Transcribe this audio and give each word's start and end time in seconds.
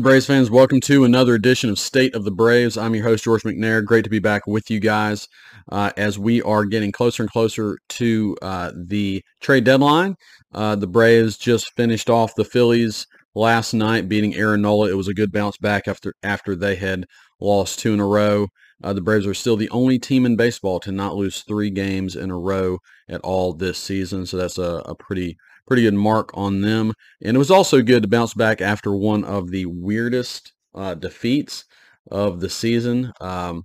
Braves 0.00 0.26
fans, 0.26 0.50
welcome 0.50 0.80
to 0.82 1.04
another 1.04 1.34
edition 1.34 1.68
of 1.68 1.78
State 1.78 2.14
of 2.14 2.24
the 2.24 2.30
Braves. 2.30 2.78
I'm 2.78 2.94
your 2.94 3.04
host, 3.04 3.24
George 3.24 3.42
McNair. 3.42 3.84
Great 3.84 4.04
to 4.04 4.10
be 4.10 4.20
back 4.20 4.46
with 4.46 4.70
you 4.70 4.80
guys 4.80 5.28
uh, 5.70 5.90
as 5.96 6.18
we 6.18 6.40
are 6.42 6.64
getting 6.64 6.92
closer 6.92 7.22
and 7.22 7.30
closer 7.30 7.78
to 7.90 8.36
uh, 8.40 8.72
the 8.74 9.22
trade 9.40 9.64
deadline. 9.64 10.14
Uh, 10.54 10.76
the 10.76 10.86
Braves 10.86 11.36
just 11.36 11.74
finished 11.76 12.08
off 12.08 12.34
the 12.34 12.44
Phillies 12.44 13.06
last 13.34 13.74
night, 13.74 14.08
beating 14.08 14.34
Aaron 14.34 14.62
Nola. 14.62 14.88
It 14.88 14.96
was 14.96 15.08
a 15.08 15.14
good 15.14 15.32
bounce 15.32 15.58
back 15.58 15.86
after 15.86 16.14
after 16.22 16.56
they 16.56 16.76
had 16.76 17.06
lost 17.40 17.78
two 17.78 17.92
in 17.92 18.00
a 18.00 18.06
row. 18.06 18.48
Uh, 18.82 18.92
the 18.92 19.02
Braves 19.02 19.26
are 19.26 19.34
still 19.34 19.56
the 19.56 19.70
only 19.70 19.98
team 19.98 20.24
in 20.26 20.36
baseball 20.36 20.80
to 20.80 20.92
not 20.92 21.16
lose 21.16 21.42
three 21.42 21.70
games 21.70 22.16
in 22.16 22.30
a 22.30 22.38
row 22.38 22.78
at 23.08 23.20
all 23.20 23.52
this 23.52 23.78
season. 23.78 24.26
So 24.26 24.36
that's 24.36 24.58
a, 24.58 24.82
a 24.86 24.94
pretty 24.94 25.36
pretty 25.72 25.84
good 25.84 25.94
mark 25.94 26.28
on 26.34 26.60
them. 26.60 26.92
And 27.22 27.34
it 27.34 27.38
was 27.38 27.50
also 27.50 27.80
good 27.80 28.02
to 28.02 28.08
bounce 28.08 28.34
back 28.34 28.60
after 28.60 28.94
one 28.94 29.24
of 29.24 29.50
the 29.50 29.64
weirdest 29.64 30.52
uh, 30.74 30.94
defeats 30.94 31.64
of 32.10 32.40
the 32.40 32.50
season. 32.50 33.10
Um, 33.22 33.64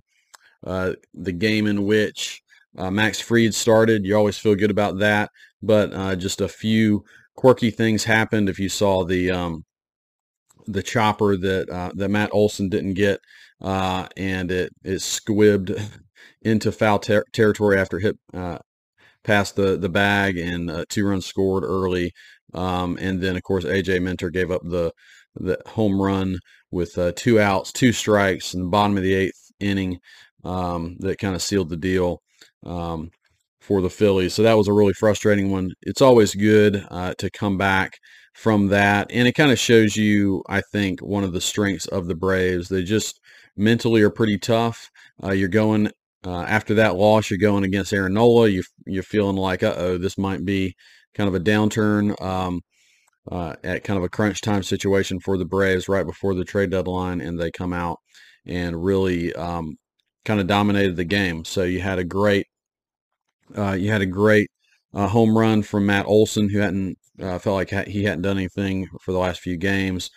uh, 0.66 0.94
the 1.12 1.32
game 1.32 1.66
in 1.66 1.84
which 1.84 2.40
uh, 2.78 2.90
Max 2.90 3.20
Fried 3.20 3.54
started, 3.54 4.06
you 4.06 4.16
always 4.16 4.38
feel 4.38 4.54
good 4.54 4.70
about 4.70 5.00
that. 5.00 5.30
But 5.60 5.92
uh, 5.92 6.16
just 6.16 6.40
a 6.40 6.48
few 6.48 7.04
quirky 7.36 7.70
things 7.70 8.04
happened. 8.04 8.48
If 8.48 8.58
you 8.58 8.70
saw 8.70 9.04
the 9.04 9.30
um, 9.30 9.66
the 10.66 10.82
chopper 10.82 11.36
that 11.36 11.68
uh, 11.68 11.90
that 11.94 12.08
Matt 12.08 12.30
Olson 12.32 12.70
didn't 12.70 12.94
get, 12.94 13.20
uh, 13.60 14.08
and 14.16 14.50
it 14.50 14.72
it 14.82 15.02
squibbed 15.02 15.78
into 16.40 16.72
foul 16.72 17.00
ter- 17.00 17.26
territory 17.34 17.78
after 17.78 17.98
hit 17.98 18.16
past 19.28 19.56
the 19.56 19.76
the 19.76 19.90
bag 19.90 20.38
and 20.38 20.70
uh, 20.70 20.84
two 20.88 21.06
runs 21.06 21.26
scored 21.26 21.62
early. 21.62 22.12
Um, 22.54 22.96
and 23.00 23.20
then 23.20 23.36
of 23.36 23.42
course 23.42 23.64
AJ 23.64 24.02
Minter 24.02 24.30
gave 24.30 24.50
up 24.50 24.62
the 24.64 24.92
the 25.36 25.58
home 25.66 26.00
run 26.00 26.38
with 26.70 26.96
uh, 26.98 27.12
two 27.14 27.38
outs, 27.38 27.70
two 27.70 27.92
strikes 27.92 28.54
in 28.54 28.60
the 28.62 28.68
bottom 28.68 28.96
of 28.96 29.02
the 29.02 29.14
eighth 29.14 29.52
inning 29.60 29.98
um, 30.44 30.96
that 31.00 31.18
kind 31.18 31.34
of 31.34 31.42
sealed 31.42 31.68
the 31.68 31.76
deal 31.76 32.22
um, 32.64 33.10
for 33.60 33.82
the 33.82 33.90
Phillies. 33.90 34.32
So 34.34 34.42
that 34.42 34.56
was 34.56 34.66
a 34.66 34.72
really 34.72 34.94
frustrating 34.94 35.50
one. 35.50 35.72
It's 35.82 36.02
always 36.02 36.34
good 36.34 36.86
uh, 36.90 37.12
to 37.18 37.30
come 37.30 37.58
back 37.58 37.98
from 38.32 38.68
that, 38.68 39.10
and 39.10 39.28
it 39.28 39.32
kind 39.32 39.50
of 39.50 39.58
shows 39.58 39.96
you, 39.96 40.42
I 40.48 40.60
think, 40.60 41.00
one 41.00 41.24
of 41.24 41.32
the 41.32 41.40
strengths 41.40 41.86
of 41.86 42.06
the 42.06 42.14
Braves. 42.14 42.68
They 42.68 42.82
just 42.82 43.20
mentally 43.56 44.00
are 44.02 44.10
pretty 44.10 44.38
tough. 44.38 44.90
Uh, 45.22 45.32
you're 45.32 45.48
going 45.48 45.90
uh, 46.24 46.42
after 46.42 46.74
that 46.74 46.96
loss, 46.96 47.30
you're 47.30 47.38
going 47.38 47.64
against 47.64 47.92
Aaron 47.92 48.14
Nola. 48.14 48.48
You, 48.48 48.62
you're 48.86 49.02
feeling 49.02 49.36
like, 49.36 49.62
uh-oh, 49.62 49.98
this 49.98 50.18
might 50.18 50.44
be 50.44 50.74
kind 51.14 51.28
of 51.28 51.34
a 51.34 51.40
downturn 51.40 52.20
um, 52.20 52.60
uh, 53.30 53.54
at 53.62 53.84
kind 53.84 53.98
of 53.98 54.04
a 54.04 54.08
crunch 54.08 54.40
time 54.40 54.62
situation 54.62 55.20
for 55.20 55.38
the 55.38 55.44
Braves 55.44 55.88
right 55.88 56.06
before 56.06 56.34
the 56.34 56.44
trade 56.44 56.70
deadline, 56.70 57.20
and 57.20 57.38
they 57.38 57.50
come 57.50 57.72
out 57.72 57.98
and 58.46 58.82
really 58.82 59.32
um, 59.34 59.76
kind 60.24 60.40
of 60.40 60.46
dominated 60.46 60.96
the 60.96 61.04
game. 61.04 61.44
So 61.44 61.62
you 61.62 61.80
had 61.80 61.98
a 61.98 62.04
great, 62.04 62.46
uh, 63.56 63.72
you 63.72 63.90
had 63.90 64.02
a 64.02 64.06
great 64.06 64.50
uh, 64.94 65.08
home 65.08 65.36
run 65.36 65.62
from 65.62 65.86
Matt 65.86 66.06
Olson, 66.06 66.48
who 66.50 66.58
hadn't 66.58 66.98
uh, 67.20 67.38
felt 67.38 67.56
like 67.56 67.86
he 67.86 68.04
hadn't 68.04 68.22
done 68.22 68.38
anything 68.38 68.88
for 69.00 69.12
the 69.12 69.18
last 69.18 69.40
few 69.40 69.56
games. 69.56 70.10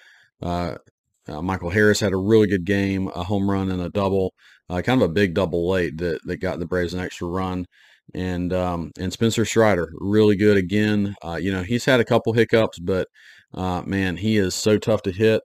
Michael 1.27 1.69
Harris 1.69 2.02
had 2.02 2.11
a 2.11 2.17
really 2.17 2.47
good 2.47 2.65
game, 2.65 3.08
a 3.15 3.23
home 3.23 3.49
run 3.49 3.71
and 3.71 3.81
a 3.81 3.89
double 3.89 4.33
uh, 4.72 4.81
kind 4.81 5.02
of 5.02 5.09
a 5.09 5.14
big 5.14 5.33
double 5.33 5.69
late 5.69 5.97
that, 5.97 6.22
that 6.25 6.38
got 6.38 6.59
the 6.59 6.66
Braves 6.66 6.94
an 6.94 7.02
extra 7.02 7.27
run. 7.27 7.66
And 8.14 8.52
um, 8.52 8.91
and 9.00 9.14
Spencer 9.14 9.45
Strider, 9.45 9.89
really 10.00 10.36
good 10.36 10.58
again. 10.58 11.16
Uh, 11.23 11.39
you 11.41 11.52
know, 11.52 11.64
he's 11.64 11.86
had 11.86 12.00
a 12.00 12.05
couple 12.05 12.33
hiccups, 12.33 12.80
but 12.80 13.08
uh, 13.53 13.81
man, 13.83 14.17
he 14.17 14.38
is 14.38 14.55
so 14.55 14.77
tough 14.77 15.02
to 15.03 15.11
hit. 15.11 15.42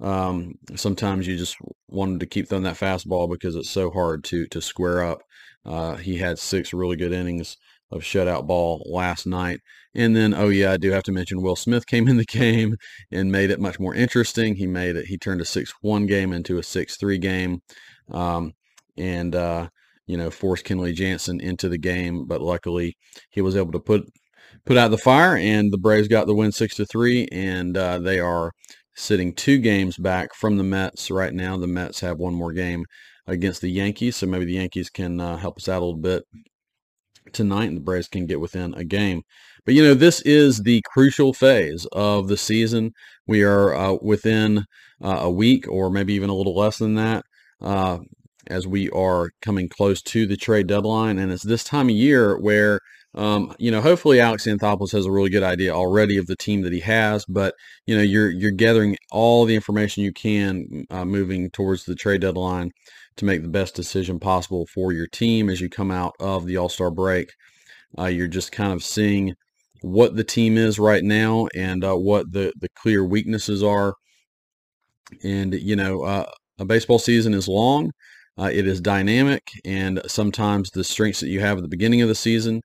Um, 0.00 0.54
sometimes 0.76 1.26
you 1.26 1.36
just 1.36 1.56
wanted 1.88 2.20
to 2.20 2.26
keep 2.26 2.48
throwing 2.48 2.64
that 2.64 2.76
fastball 2.76 3.30
because 3.30 3.54
it's 3.54 3.70
so 3.70 3.90
hard 3.90 4.24
to 4.24 4.46
to 4.48 4.60
square 4.60 5.02
up. 5.04 5.22
Uh, 5.64 5.96
he 5.96 6.18
had 6.18 6.38
six 6.38 6.72
really 6.72 6.96
good 6.96 7.12
innings 7.12 7.56
of 7.90 8.02
shutout 8.02 8.46
ball 8.46 8.82
last 8.90 9.26
night. 9.26 9.60
And 9.94 10.14
then, 10.14 10.34
oh 10.34 10.48
yeah, 10.48 10.72
I 10.72 10.76
do 10.76 10.90
have 10.92 11.02
to 11.04 11.12
mention 11.12 11.42
Will 11.42 11.56
Smith 11.56 11.86
came 11.86 12.06
in 12.06 12.16
the 12.16 12.24
game 12.24 12.76
and 13.10 13.32
made 13.32 13.50
it 13.50 13.60
much 13.60 13.80
more 13.80 13.94
interesting. 13.94 14.56
He 14.56 14.66
made 14.66 14.96
it. 14.96 15.06
He 15.06 15.18
turned 15.18 15.40
a 15.40 15.44
six-one 15.44 16.06
game 16.06 16.32
into 16.32 16.58
a 16.58 16.62
six-three 16.62 17.18
game. 17.18 17.62
Um, 18.10 18.52
and 18.96 19.34
uh, 19.34 19.68
you 20.06 20.16
know 20.16 20.30
force 20.30 20.62
Kenley 20.62 20.94
Jansen 20.94 21.40
into 21.40 21.68
the 21.68 21.78
game. 21.78 22.26
But 22.26 22.40
luckily, 22.40 22.96
he 23.30 23.40
was 23.40 23.56
able 23.56 23.72
to 23.72 23.80
put 23.80 24.04
put 24.66 24.76
out 24.76 24.90
the 24.90 24.98
fire, 24.98 25.36
and 25.36 25.72
the 25.72 25.78
Braves 25.78 26.08
got 26.08 26.26
the 26.26 26.34
win 26.34 26.52
six 26.52 26.76
to 26.76 26.86
three, 26.86 27.28
and 27.32 27.76
uh, 27.76 27.98
they 27.98 28.20
are 28.20 28.52
sitting 28.94 29.34
two 29.34 29.58
games 29.58 29.96
back 29.96 30.34
from 30.34 30.56
the 30.56 30.64
Mets 30.64 31.10
right 31.10 31.32
now. 31.32 31.56
The 31.56 31.66
Mets 31.66 32.00
have 32.00 32.18
one 32.18 32.34
more 32.34 32.52
game 32.52 32.84
against 33.26 33.60
the 33.60 33.70
Yankees, 33.70 34.16
so 34.16 34.26
maybe 34.26 34.44
the 34.44 34.54
Yankees 34.54 34.90
can 34.90 35.20
uh, 35.20 35.36
help 35.36 35.58
us 35.58 35.68
out 35.68 35.82
a 35.82 35.84
little 35.84 36.00
bit 36.00 36.24
tonight, 37.32 37.66
and 37.66 37.76
the 37.76 37.82
Braves 37.82 38.08
can 38.08 38.26
get 38.26 38.40
within 38.40 38.74
a 38.74 38.84
game. 38.84 39.22
But 39.64 39.74
you 39.74 39.82
know, 39.82 39.94
this 39.94 40.20
is 40.22 40.58
the 40.58 40.82
crucial 40.92 41.32
phase 41.32 41.86
of 41.92 42.28
the 42.28 42.36
season. 42.36 42.92
We 43.26 43.42
are 43.42 43.74
uh, 43.74 43.96
within 44.00 44.64
uh, 45.02 45.18
a 45.20 45.30
week, 45.30 45.68
or 45.68 45.90
maybe 45.90 46.14
even 46.14 46.30
a 46.30 46.34
little 46.34 46.56
less 46.56 46.78
than 46.78 46.94
that, 46.94 47.24
uh, 47.60 47.98
as 48.50 48.66
we 48.66 48.90
are 48.90 49.30
coming 49.40 49.68
close 49.68 50.02
to 50.02 50.26
the 50.26 50.36
trade 50.36 50.66
deadline. 50.66 51.18
And 51.18 51.32
it's 51.32 51.44
this 51.44 51.64
time 51.64 51.88
of 51.88 51.94
year 51.94 52.38
where, 52.38 52.80
um, 53.14 53.54
you 53.58 53.70
know, 53.70 53.80
hopefully 53.80 54.20
Alex 54.20 54.46
Anthopoulos 54.46 54.92
has 54.92 55.06
a 55.06 55.10
really 55.10 55.30
good 55.30 55.42
idea 55.42 55.72
already 55.72 56.16
of 56.16 56.26
the 56.26 56.36
team 56.36 56.62
that 56.62 56.72
he 56.72 56.80
has, 56.80 57.24
but 57.26 57.54
you 57.86 57.96
know, 57.96 58.02
you're 58.02 58.30
you're 58.30 58.50
gathering 58.50 58.96
all 59.10 59.44
the 59.44 59.54
information 59.54 60.04
you 60.04 60.12
can 60.12 60.84
uh, 60.90 61.04
moving 61.04 61.50
towards 61.50 61.84
the 61.84 61.94
trade 61.94 62.20
deadline 62.20 62.70
to 63.16 63.24
make 63.24 63.42
the 63.42 63.48
best 63.48 63.74
decision 63.74 64.18
possible 64.18 64.66
for 64.74 64.92
your 64.92 65.06
team 65.06 65.48
as 65.48 65.60
you 65.60 65.68
come 65.68 65.90
out 65.90 66.14
of 66.20 66.46
the 66.46 66.56
All 66.56 66.68
Star 66.68 66.90
break. 66.90 67.32
Uh, 67.98 68.06
you're 68.06 68.28
just 68.28 68.52
kind 68.52 68.72
of 68.72 68.84
seeing 68.84 69.34
what 69.82 70.14
the 70.14 70.24
team 70.24 70.56
is 70.56 70.78
right 70.78 71.02
now 71.02 71.48
and 71.54 71.84
uh, 71.84 71.94
what 71.94 72.30
the 72.32 72.52
the 72.60 72.68
clear 72.76 73.04
weaknesses 73.04 73.62
are. 73.62 73.94
And 75.24 75.54
you 75.54 75.76
know, 75.76 76.02
uh, 76.02 76.30
a 76.58 76.64
baseball 76.64 76.98
season 76.98 77.34
is 77.34 77.48
long. 77.48 77.90
Uh, 78.40 78.50
it 78.50 78.66
is 78.66 78.80
dynamic, 78.80 79.50
and 79.66 80.00
sometimes 80.06 80.70
the 80.70 80.82
strengths 80.82 81.20
that 81.20 81.28
you 81.28 81.40
have 81.40 81.58
at 81.58 81.62
the 81.62 81.68
beginning 81.68 82.00
of 82.00 82.08
the 82.08 82.14
season, 82.14 82.62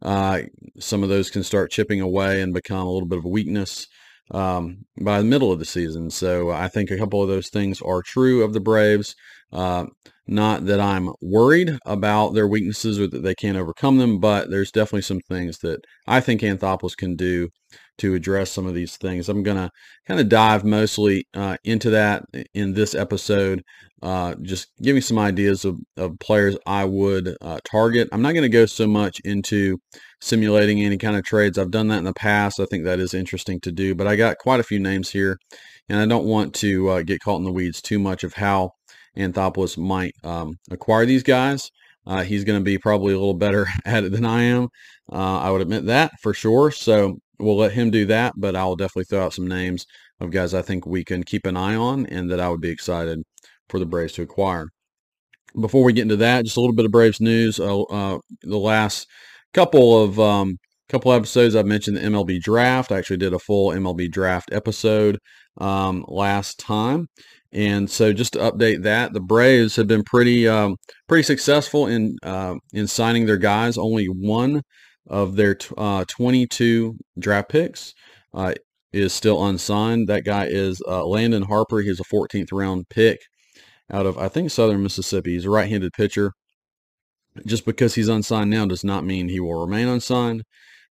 uh, 0.00 0.40
some 0.78 1.02
of 1.02 1.10
those 1.10 1.28
can 1.28 1.42
start 1.42 1.70
chipping 1.70 2.00
away 2.00 2.40
and 2.40 2.54
become 2.54 2.86
a 2.86 2.90
little 2.90 3.08
bit 3.08 3.18
of 3.18 3.24
a 3.26 3.28
weakness 3.28 3.86
um, 4.30 4.78
by 5.00 5.18
the 5.18 5.24
middle 5.24 5.52
of 5.52 5.58
the 5.58 5.64
season. 5.64 6.10
So 6.10 6.50
I 6.50 6.68
think 6.68 6.90
a 6.90 6.96
couple 6.96 7.22
of 7.22 7.28
those 7.28 7.48
things 7.48 7.82
are 7.82 8.02
true 8.02 8.42
of 8.42 8.52
the 8.52 8.60
Braves. 8.60 9.14
Uh, 9.52 9.86
not 10.26 10.66
that 10.66 10.80
I'm 10.80 11.10
worried 11.20 11.78
about 11.86 12.34
their 12.34 12.46
weaknesses 12.46 12.98
or 12.98 13.06
that 13.08 13.22
they 13.22 13.34
can't 13.34 13.56
overcome 13.56 13.98
them, 13.98 14.20
but 14.20 14.50
there's 14.50 14.70
definitely 14.70 15.02
some 15.02 15.20
things 15.28 15.58
that 15.58 15.80
I 16.06 16.20
think 16.20 16.42
Anthopoulos 16.42 16.96
can 16.96 17.16
do 17.16 17.48
to 17.98 18.14
address 18.14 18.50
some 18.50 18.66
of 18.66 18.74
these 18.74 18.96
things. 18.96 19.28
I'm 19.28 19.42
going 19.42 19.56
to 19.56 19.70
kind 20.06 20.20
of 20.20 20.28
dive 20.28 20.64
mostly 20.64 21.26
uh, 21.34 21.56
into 21.64 21.90
that 21.90 22.24
in 22.54 22.74
this 22.74 22.94
episode, 22.94 23.62
uh, 24.02 24.34
just 24.42 24.68
giving 24.80 25.02
some 25.02 25.18
ideas 25.18 25.64
of, 25.64 25.78
of 25.96 26.18
players 26.18 26.56
I 26.66 26.84
would 26.84 27.36
uh, 27.40 27.58
target. 27.64 28.08
I'm 28.12 28.22
not 28.22 28.32
going 28.32 28.42
to 28.42 28.48
go 28.48 28.66
so 28.66 28.86
much 28.86 29.20
into 29.24 29.78
simulating 30.20 30.80
any 30.80 30.98
kind 30.98 31.16
of 31.16 31.24
trades. 31.24 31.58
I've 31.58 31.70
done 31.70 31.88
that 31.88 31.98
in 31.98 32.04
the 32.04 32.14
past. 32.14 32.60
I 32.60 32.66
think 32.66 32.84
that 32.84 33.00
is 33.00 33.14
interesting 33.14 33.60
to 33.60 33.72
do, 33.72 33.94
but 33.94 34.06
I 34.06 34.16
got 34.16 34.38
quite 34.38 34.60
a 34.60 34.64
few 34.64 34.78
names 34.78 35.10
here, 35.10 35.38
and 35.88 36.00
I 36.00 36.06
don't 36.06 36.26
want 36.26 36.54
to 36.56 36.88
uh, 36.88 37.02
get 37.02 37.20
caught 37.20 37.38
in 37.38 37.44
the 37.44 37.52
weeds 37.52 37.82
too 37.82 37.98
much 37.98 38.24
of 38.24 38.34
how 38.34 38.72
Anthopoulos 39.16 39.76
might 39.76 40.14
um, 40.22 40.58
acquire 40.70 41.06
these 41.06 41.22
guys. 41.22 41.70
Uh, 42.06 42.22
he's 42.22 42.44
going 42.44 42.58
to 42.58 42.64
be 42.64 42.78
probably 42.78 43.12
a 43.12 43.18
little 43.18 43.34
better 43.34 43.66
at 43.84 44.04
it 44.04 44.12
than 44.12 44.24
I 44.24 44.44
am. 44.44 44.68
Uh, 45.12 45.38
I 45.40 45.50
would 45.50 45.60
admit 45.60 45.86
that 45.86 46.12
for 46.22 46.32
sure. 46.32 46.70
So 46.70 47.18
we'll 47.38 47.56
let 47.56 47.72
him 47.72 47.90
do 47.90 48.04
that, 48.06 48.34
but 48.36 48.56
I'll 48.56 48.76
definitely 48.76 49.04
throw 49.04 49.24
out 49.24 49.34
some 49.34 49.46
names 49.46 49.86
of 50.20 50.30
guys 50.30 50.54
I 50.54 50.62
think 50.62 50.86
we 50.86 51.04
can 51.04 51.22
keep 51.22 51.46
an 51.46 51.56
eye 51.56 51.76
on 51.76 52.06
and 52.06 52.30
that 52.30 52.40
I 52.40 52.48
would 52.48 52.60
be 52.60 52.70
excited 52.70 53.22
for 53.68 53.78
the 53.78 53.86
Braves 53.86 54.14
to 54.14 54.22
acquire. 54.22 54.68
Before 55.58 55.84
we 55.84 55.92
get 55.92 56.02
into 56.02 56.16
that, 56.16 56.44
just 56.44 56.56
a 56.56 56.60
little 56.60 56.74
bit 56.74 56.84
of 56.84 56.92
Braves 56.92 57.20
news. 57.20 57.58
Uh, 57.58 57.82
uh, 57.82 58.18
the 58.42 58.58
last 58.58 59.06
couple 59.54 60.02
of 60.02 60.20
um, 60.20 60.58
couple 60.88 61.12
episodes, 61.12 61.54
I've 61.54 61.66
mentioned 61.66 61.96
the 61.96 62.02
MLB 62.02 62.40
draft. 62.40 62.92
I 62.92 62.98
actually 62.98 63.16
did 63.18 63.34
a 63.34 63.38
full 63.38 63.70
MLB 63.70 64.10
draft 64.10 64.50
episode 64.52 65.18
um, 65.58 66.04
last 66.08 66.58
time. 66.58 67.08
And 67.50 67.90
so, 67.90 68.12
just 68.12 68.34
to 68.34 68.40
update 68.40 68.82
that, 68.82 69.14
the 69.14 69.20
Braves 69.20 69.76
have 69.76 69.86
been 69.86 70.02
pretty 70.04 70.46
um, 70.46 70.76
pretty 71.08 71.22
successful 71.22 71.86
in 71.86 72.16
uh, 72.22 72.56
in 72.74 72.86
signing 72.86 73.24
their 73.24 73.38
guys. 73.38 73.78
Only 73.78 74.06
one 74.06 74.62
of 75.08 75.36
their 75.36 75.56
uh, 75.76 76.04
22 76.06 76.96
draft 77.18 77.48
picks 77.48 77.94
uh, 78.34 78.54
is 78.92 79.12
still 79.12 79.44
unsigned. 79.46 80.08
That 80.08 80.24
guy 80.24 80.46
is 80.46 80.80
uh, 80.86 81.04
Landon 81.06 81.42
Harper. 81.42 81.80
He's 81.80 82.00
a 82.00 82.04
14th 82.04 82.48
round 82.52 82.88
pick 82.88 83.18
out 83.90 84.06
of, 84.06 84.18
I 84.18 84.28
think, 84.28 84.50
Southern 84.50 84.82
Mississippi. 84.82 85.32
He's 85.32 85.44
a 85.46 85.50
right 85.50 85.68
handed 85.68 85.92
pitcher. 85.92 86.32
Just 87.46 87.64
because 87.64 87.94
he's 87.94 88.08
unsigned 88.08 88.50
now 88.50 88.66
does 88.66 88.84
not 88.84 89.04
mean 89.04 89.28
he 89.28 89.40
will 89.40 89.60
remain 89.60 89.88
unsigned. 89.88 90.42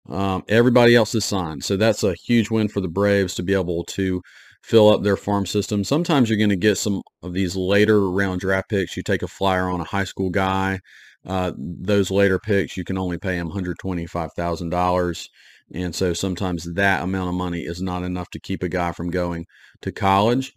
Um, 0.08 0.44
everybody 0.48 0.94
else 0.94 1.14
is 1.14 1.24
signed. 1.24 1.64
So 1.64 1.76
that's 1.76 2.04
a 2.04 2.14
huge 2.14 2.50
win 2.50 2.68
for 2.68 2.80
the 2.80 2.88
Braves 2.88 3.34
to 3.34 3.42
be 3.42 3.54
able 3.54 3.84
to 3.84 4.22
fill 4.62 4.88
up 4.88 5.02
their 5.02 5.16
farm 5.16 5.46
system. 5.46 5.84
Sometimes 5.84 6.28
you're 6.28 6.38
going 6.38 6.50
to 6.50 6.56
get 6.56 6.76
some 6.78 7.02
of 7.22 7.32
these 7.32 7.56
later 7.56 8.08
round 8.08 8.40
draft 8.40 8.68
picks. 8.68 8.96
You 8.96 9.02
take 9.02 9.22
a 9.22 9.28
flyer 9.28 9.68
on 9.68 9.80
a 9.80 9.84
high 9.84 10.04
school 10.04 10.30
guy. 10.30 10.80
Uh, 11.26 11.52
those 11.56 12.10
later 12.10 12.38
picks, 12.38 12.76
you 12.76 12.84
can 12.84 12.98
only 12.98 13.18
pay 13.18 13.36
him 13.36 13.50
$125,000. 13.50 15.28
And 15.74 15.94
so 15.94 16.12
sometimes 16.12 16.74
that 16.74 17.02
amount 17.02 17.28
of 17.28 17.34
money 17.34 17.62
is 17.62 17.82
not 17.82 18.04
enough 18.04 18.30
to 18.30 18.40
keep 18.40 18.62
a 18.62 18.68
guy 18.68 18.92
from 18.92 19.10
going 19.10 19.46
to 19.82 19.90
college 19.90 20.52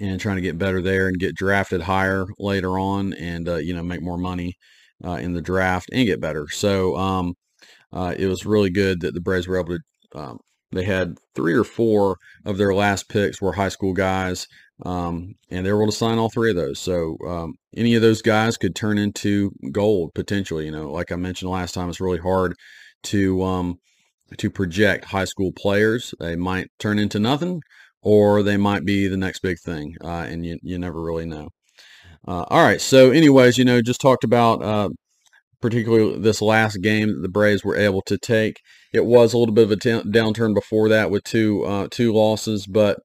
and 0.00 0.18
trying 0.18 0.36
to 0.36 0.42
get 0.42 0.58
better 0.58 0.80
there 0.80 1.08
and 1.08 1.18
get 1.18 1.34
drafted 1.34 1.82
higher 1.82 2.26
later 2.38 2.78
on 2.78 3.12
and, 3.14 3.48
uh, 3.48 3.56
you 3.56 3.74
know, 3.74 3.82
make 3.82 4.02
more 4.02 4.18
money 4.18 4.54
uh, 5.04 5.16
in 5.16 5.34
the 5.34 5.42
draft 5.42 5.90
and 5.92 6.06
get 6.06 6.20
better. 6.20 6.48
So 6.48 6.96
um, 6.96 7.34
uh, 7.92 8.14
it 8.16 8.26
was 8.26 8.46
really 8.46 8.70
good 8.70 9.00
that 9.02 9.14
the 9.14 9.20
Braves 9.20 9.46
were 9.46 9.58
able 9.58 9.76
to. 9.76 10.18
Um, 10.18 10.38
they 10.72 10.84
had 10.84 11.18
three 11.34 11.54
or 11.54 11.64
four 11.64 12.16
of 12.44 12.58
their 12.58 12.74
last 12.74 13.08
picks 13.08 13.40
were 13.40 13.52
high 13.52 13.68
school 13.68 13.92
guys, 13.92 14.48
um, 14.82 15.34
and 15.50 15.64
they 15.64 15.72
were 15.72 15.82
able 15.82 15.92
to 15.92 15.96
sign 15.96 16.18
all 16.18 16.30
three 16.30 16.50
of 16.50 16.56
those. 16.56 16.78
So 16.78 17.16
um, 17.26 17.54
any 17.76 17.94
of 17.94 18.02
those 18.02 18.22
guys 18.22 18.56
could 18.56 18.74
turn 18.74 18.98
into 18.98 19.52
gold 19.70 20.12
potentially. 20.14 20.66
You 20.66 20.72
know, 20.72 20.90
like 20.90 21.12
I 21.12 21.16
mentioned 21.16 21.50
last 21.50 21.74
time, 21.74 21.88
it's 21.88 22.00
really 22.00 22.18
hard 22.18 22.54
to 23.04 23.42
um, 23.42 23.78
to 24.38 24.50
project 24.50 25.06
high 25.06 25.26
school 25.26 25.52
players. 25.52 26.14
They 26.18 26.36
might 26.36 26.68
turn 26.78 26.98
into 26.98 27.18
nothing, 27.18 27.62
or 28.02 28.42
they 28.42 28.56
might 28.56 28.84
be 28.84 29.06
the 29.06 29.16
next 29.16 29.40
big 29.40 29.58
thing, 29.60 29.96
uh, 30.02 30.26
and 30.28 30.44
you 30.44 30.58
you 30.62 30.78
never 30.78 31.02
really 31.02 31.26
know. 31.26 31.50
Uh, 32.26 32.44
all 32.48 32.64
right. 32.64 32.80
So, 32.80 33.10
anyways, 33.10 33.58
you 33.58 33.64
know, 33.64 33.82
just 33.82 34.00
talked 34.00 34.24
about 34.24 34.62
uh, 34.62 34.88
particularly 35.60 36.18
this 36.18 36.42
last 36.42 36.78
game 36.82 37.08
that 37.08 37.22
the 37.22 37.28
Braves 37.28 37.64
were 37.64 37.76
able 37.76 38.02
to 38.02 38.18
take. 38.18 38.60
It 38.92 39.04
was 39.04 39.32
a 39.32 39.38
little 39.38 39.54
bit 39.54 39.64
of 39.64 39.72
a 39.72 39.76
t- 39.76 40.10
downturn 40.10 40.54
before 40.54 40.88
that 40.88 41.10
with 41.10 41.24
two 41.24 41.64
uh, 41.64 41.88
two 41.90 42.12
losses, 42.12 42.66
but 42.66 42.98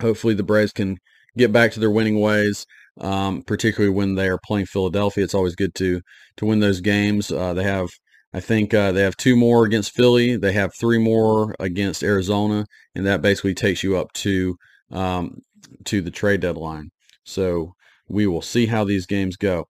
hopefully 0.00 0.34
the 0.34 0.42
Braves 0.42 0.72
can 0.72 0.98
get 1.36 1.52
back 1.52 1.72
to 1.72 1.80
their 1.80 1.90
winning 1.90 2.20
ways. 2.20 2.66
Um, 2.98 3.42
particularly 3.42 3.94
when 3.94 4.14
they 4.14 4.26
are 4.26 4.38
playing 4.42 4.66
Philadelphia, 4.66 5.22
it's 5.22 5.34
always 5.34 5.54
good 5.54 5.74
to 5.74 6.00
to 6.38 6.46
win 6.46 6.60
those 6.60 6.80
games. 6.80 7.30
Uh, 7.30 7.52
they 7.52 7.62
have, 7.62 7.90
I 8.32 8.40
think, 8.40 8.72
uh, 8.72 8.90
they 8.92 9.02
have 9.02 9.18
two 9.18 9.36
more 9.36 9.66
against 9.66 9.94
Philly. 9.94 10.36
They 10.38 10.52
have 10.52 10.74
three 10.74 10.96
more 10.96 11.54
against 11.60 12.02
Arizona, 12.02 12.64
and 12.94 13.04
that 13.04 13.20
basically 13.20 13.52
takes 13.52 13.82
you 13.82 13.98
up 13.98 14.12
to 14.14 14.56
um, 14.90 15.42
to 15.84 16.00
the 16.00 16.10
trade 16.10 16.40
deadline. 16.40 16.88
So 17.24 17.74
we 18.08 18.26
will 18.26 18.42
see 18.42 18.66
how 18.66 18.84
these 18.84 19.04
games 19.04 19.36
go. 19.36 19.66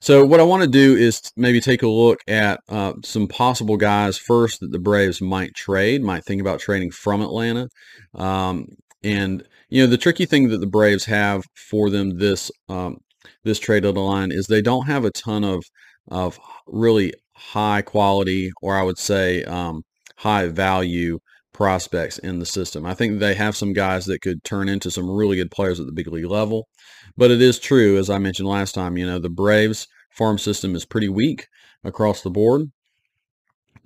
So 0.00 0.24
what 0.24 0.40
I 0.40 0.44
want 0.44 0.62
to 0.62 0.68
do 0.68 0.96
is 0.96 1.20
maybe 1.36 1.60
take 1.60 1.82
a 1.82 1.88
look 1.88 2.20
at 2.26 2.60
uh, 2.68 2.94
some 3.04 3.28
possible 3.28 3.76
guys 3.76 4.18
first 4.18 4.60
that 4.60 4.72
the 4.72 4.78
Braves 4.78 5.20
might 5.20 5.54
trade, 5.54 6.02
might 6.02 6.24
think 6.24 6.40
about 6.40 6.60
trading 6.60 6.90
from 6.90 7.22
Atlanta. 7.22 7.68
Um, 8.14 8.66
and 9.02 9.46
you 9.74 9.82
know 9.82 9.88
the 9.88 9.98
tricky 9.98 10.24
thing 10.24 10.50
that 10.50 10.58
the 10.58 10.68
Braves 10.68 11.04
have 11.06 11.42
for 11.56 11.90
them 11.90 12.18
this 12.18 12.48
um, 12.68 12.98
this 13.42 13.58
trade 13.58 13.82
deadline 13.82 14.30
is 14.30 14.46
they 14.46 14.62
don't 14.62 14.86
have 14.86 15.04
a 15.04 15.10
ton 15.10 15.42
of 15.42 15.64
of 16.12 16.38
really 16.68 17.12
high 17.32 17.82
quality 17.82 18.52
or 18.62 18.76
I 18.76 18.84
would 18.84 18.98
say 18.98 19.42
um, 19.42 19.82
high 20.16 20.46
value 20.46 21.18
prospects 21.52 22.18
in 22.18 22.38
the 22.38 22.46
system. 22.46 22.86
I 22.86 22.94
think 22.94 23.18
they 23.18 23.34
have 23.34 23.56
some 23.56 23.72
guys 23.72 24.06
that 24.06 24.20
could 24.20 24.44
turn 24.44 24.68
into 24.68 24.92
some 24.92 25.10
really 25.10 25.36
good 25.36 25.50
players 25.50 25.80
at 25.80 25.86
the 25.86 25.92
big 25.92 26.06
league 26.06 26.24
level. 26.26 26.68
But 27.16 27.32
it 27.32 27.42
is 27.42 27.58
true, 27.58 27.98
as 27.98 28.08
I 28.08 28.18
mentioned 28.18 28.48
last 28.48 28.76
time, 28.76 28.96
you 28.96 29.06
know, 29.06 29.18
the 29.18 29.28
Braves 29.28 29.88
farm 30.10 30.38
system 30.38 30.76
is 30.76 30.84
pretty 30.84 31.08
weak 31.08 31.48
across 31.82 32.22
the 32.22 32.30
board. 32.30 32.70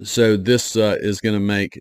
So 0.02 0.36
this 0.36 0.76
uh, 0.76 0.98
is 1.00 1.20
going 1.20 1.34
to 1.34 1.40
make 1.40 1.80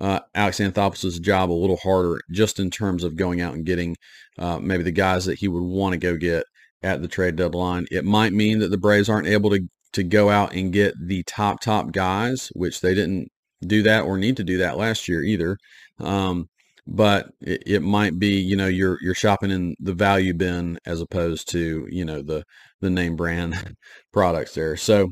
uh, 0.00 0.20
Alex 0.34 0.58
Anthopoulos' 0.58 1.20
job 1.20 1.50
a 1.50 1.52
little 1.52 1.76
harder 1.76 2.20
just 2.30 2.58
in 2.58 2.70
terms 2.70 3.04
of 3.04 3.16
going 3.16 3.40
out 3.40 3.54
and 3.54 3.64
getting 3.64 3.96
uh, 4.38 4.58
maybe 4.58 4.82
the 4.82 4.92
guys 4.92 5.24
that 5.24 5.38
he 5.38 5.48
would 5.48 5.62
want 5.62 5.92
to 5.92 5.98
go 5.98 6.16
get 6.16 6.44
at 6.82 7.02
the 7.02 7.08
trade 7.08 7.36
deadline. 7.36 7.86
It 7.90 8.04
might 8.04 8.32
mean 8.32 8.58
that 8.58 8.70
the 8.70 8.78
Braves 8.78 9.08
aren't 9.08 9.28
able 9.28 9.50
to 9.50 9.60
to 9.92 10.04
go 10.04 10.28
out 10.28 10.52
and 10.52 10.72
get 10.72 10.94
the 11.00 11.22
top 11.22 11.60
top 11.60 11.90
guys, 11.92 12.50
which 12.54 12.80
they 12.82 12.94
didn't 12.94 13.30
do 13.66 13.82
that 13.82 14.04
or 14.04 14.18
need 14.18 14.36
to 14.36 14.44
do 14.44 14.58
that 14.58 14.76
last 14.76 15.08
year 15.08 15.22
either. 15.22 15.56
Um, 15.98 16.48
but 16.86 17.30
it, 17.40 17.62
it, 17.66 17.82
might 17.82 18.18
be 18.18 18.38
you 18.38 18.56
know 18.56 18.66
you're 18.66 18.98
you're 19.00 19.14
shopping 19.14 19.50
in 19.50 19.74
the 19.80 19.94
value 19.94 20.34
bin 20.34 20.78
as 20.86 21.00
opposed 21.00 21.48
to 21.50 21.86
you 21.90 22.04
know 22.04 22.22
the 22.22 22.44
the 22.80 22.90
name 22.90 23.16
brand 23.16 23.76
products 24.12 24.54
there. 24.54 24.76
So 24.76 25.08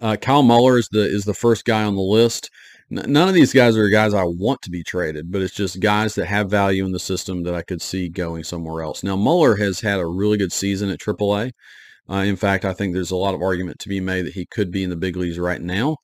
uh, 0.00 0.16
Kyle 0.16 0.42
Muller 0.42 0.78
is 0.78 0.88
the 0.92 1.02
is 1.02 1.24
the 1.24 1.34
first 1.34 1.64
guy 1.64 1.82
on 1.82 1.94
the 1.94 2.02
list. 2.02 2.50
None 2.92 3.26
of 3.26 3.32
these 3.32 3.54
guys 3.54 3.74
are 3.74 3.88
guys 3.88 4.12
I 4.12 4.24
want 4.24 4.60
to 4.62 4.70
be 4.70 4.82
traded, 4.82 5.32
but 5.32 5.40
it's 5.40 5.54
just 5.54 5.80
guys 5.80 6.14
that 6.16 6.26
have 6.26 6.50
value 6.50 6.84
in 6.84 6.92
the 6.92 6.98
system 6.98 7.42
that 7.44 7.54
I 7.54 7.62
could 7.62 7.80
see 7.80 8.10
going 8.10 8.44
somewhere 8.44 8.82
else. 8.82 9.02
Now 9.02 9.16
Muller 9.16 9.56
has 9.56 9.80
had 9.80 9.98
a 9.98 10.06
really 10.06 10.36
good 10.36 10.52
season 10.52 10.90
at 10.90 10.98
AAA. 10.98 11.52
Uh, 12.10 12.16
in 12.16 12.36
fact, 12.36 12.66
I 12.66 12.74
think 12.74 12.92
there's 12.92 13.10
a 13.10 13.16
lot 13.16 13.34
of 13.34 13.40
argument 13.40 13.78
to 13.78 13.88
be 13.88 14.00
made 14.00 14.26
that 14.26 14.34
he 14.34 14.44
could 14.44 14.70
be 14.70 14.84
in 14.84 14.90
the 14.90 14.96
big 14.96 15.16
leagues 15.16 15.38
right 15.38 15.62
now. 15.62 15.96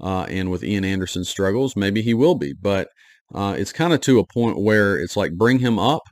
Uh, 0.00 0.22
and 0.28 0.48
with 0.48 0.62
Ian 0.62 0.84
Anderson's 0.84 1.28
struggles, 1.28 1.74
maybe 1.74 2.00
he 2.00 2.14
will 2.14 2.36
be. 2.36 2.52
But 2.52 2.90
uh, 3.34 3.56
it's 3.58 3.72
kind 3.72 3.92
of 3.92 4.00
to 4.02 4.20
a 4.20 4.26
point 4.26 4.60
where 4.60 4.96
it's 4.96 5.16
like 5.16 5.32
bring 5.32 5.58
him 5.58 5.80
up, 5.80 6.02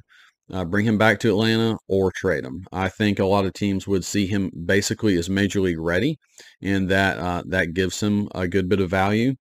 uh, 0.52 0.64
bring 0.64 0.84
him 0.84 0.98
back 0.98 1.20
to 1.20 1.28
Atlanta, 1.28 1.76
or 1.88 2.10
trade 2.10 2.44
him. 2.44 2.64
I 2.72 2.88
think 2.88 3.20
a 3.20 3.26
lot 3.26 3.44
of 3.44 3.52
teams 3.52 3.86
would 3.86 4.04
see 4.04 4.26
him 4.26 4.50
basically 4.66 5.16
as 5.16 5.30
major 5.30 5.60
league 5.60 5.78
ready, 5.78 6.18
and 6.60 6.88
that 6.88 7.18
uh, 7.18 7.44
that 7.46 7.74
gives 7.74 8.02
him 8.02 8.28
a 8.34 8.48
good 8.48 8.68
bit 8.68 8.80
of 8.80 8.90
value. 8.90 9.34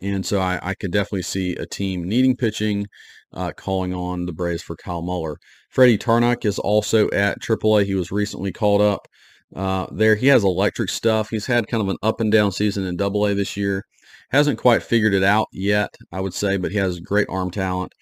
And 0.00 0.24
so 0.24 0.40
I, 0.40 0.58
I 0.62 0.74
could 0.74 0.92
definitely 0.92 1.22
see 1.22 1.54
a 1.54 1.66
team 1.66 2.04
needing 2.04 2.36
pitching, 2.36 2.86
uh, 3.32 3.52
calling 3.56 3.94
on 3.94 4.26
the 4.26 4.32
Braves 4.32 4.62
for 4.62 4.76
Kyle 4.76 5.02
Muller. 5.02 5.36
Freddie 5.70 5.98
Tarnok 5.98 6.44
is 6.44 6.58
also 6.58 7.08
at 7.10 7.40
AAA. 7.40 7.84
He 7.84 7.94
was 7.94 8.10
recently 8.10 8.52
called 8.52 8.80
up 8.80 9.06
uh, 9.54 9.86
there. 9.92 10.14
He 10.16 10.28
has 10.28 10.44
electric 10.44 10.88
stuff. 10.88 11.28
He's 11.30 11.46
had 11.46 11.68
kind 11.68 11.82
of 11.82 11.88
an 11.88 11.98
up 12.02 12.20
and 12.20 12.32
down 12.32 12.52
season 12.52 12.84
in 12.84 12.96
Double 12.96 13.26
A 13.26 13.34
this 13.34 13.56
year. 13.56 13.84
Hasn't 14.30 14.58
quite 14.58 14.82
figured 14.82 15.14
it 15.14 15.22
out 15.22 15.48
yet, 15.52 15.94
I 16.10 16.20
would 16.20 16.34
say, 16.34 16.56
but 16.56 16.72
he 16.72 16.78
has 16.78 16.98
great 17.00 17.26
arm 17.28 17.50
talent. 17.50 17.92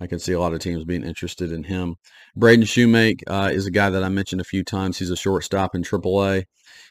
I 0.00 0.06
can 0.06 0.18
see 0.18 0.32
a 0.32 0.40
lot 0.40 0.52
of 0.52 0.60
teams 0.60 0.84
being 0.84 1.04
interested 1.04 1.52
in 1.52 1.64
him. 1.64 1.96
Braden 2.36 2.64
Shewmake 2.64 3.22
uh, 3.26 3.50
is 3.52 3.66
a 3.66 3.70
guy 3.70 3.90
that 3.90 4.02
I 4.02 4.08
mentioned 4.08 4.40
a 4.40 4.44
few 4.44 4.64
times. 4.64 4.98
He's 4.98 5.10
a 5.10 5.16
shortstop 5.16 5.74
in 5.74 5.82
AAA. 5.82 6.44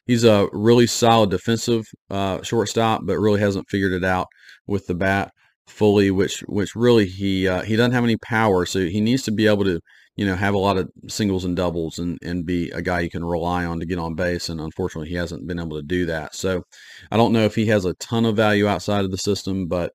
He's 0.06 0.24
a 0.24 0.48
really 0.52 0.88
solid 0.88 1.30
defensive 1.30 1.86
uh, 2.10 2.42
shortstop, 2.44 3.02
but 3.06 3.20
really 3.20 3.40
hasn't 3.40 3.70
figured 3.70 3.94
it 3.94 4.04
out 4.04 4.28
with 4.68 4.88
the 4.88 4.96
bat 4.96 5.32
fully. 5.68 6.12
Which 6.12 6.42
which 6.42 6.76
really 6.76 7.06
he 7.06 7.48
uh, 7.48 7.64
he 7.64 7.76
doesn't 7.76 7.94
have 7.94 8.04
any 8.04 8.18
power, 8.18 8.66
so 8.66 8.80
he 8.86 9.02
needs 9.02 9.24
to 9.24 9.32
be 9.32 9.48
able 9.48 9.66
to 9.66 9.80
you 10.16 10.26
know, 10.26 10.36
have 10.36 10.54
a 10.54 10.60
lot 10.60 10.78
of 10.78 10.92
singles 11.08 11.44
and 11.44 11.56
doubles 11.56 11.98
and, 11.98 12.20
and 12.22 12.46
be 12.46 12.70
a 12.72 12.82
guy 12.82 13.00
you 13.00 13.10
can 13.10 13.26
rely 13.26 13.66
on 13.66 13.80
to 13.80 13.86
get 13.86 13.98
on 13.98 14.14
base. 14.14 14.48
And 14.50 14.62
unfortunately, 14.62 15.10
he 15.10 15.16
hasn't 15.16 15.48
been 15.48 15.60
able 15.60 15.78
to 15.78 15.84
do 15.84 16.06
that. 16.06 16.36
So 16.36 16.64
I 17.12 17.18
don't 17.18 17.34
know 17.34 17.46
if 17.46 17.56
he 17.56 17.66
has 17.68 17.86
a 17.86 17.96
ton 17.96 18.26
of 18.26 18.36
value 18.36 18.68
outside 18.68 19.06
of 19.06 19.12
the 19.12 19.18
system, 19.18 19.68
but 19.68 19.92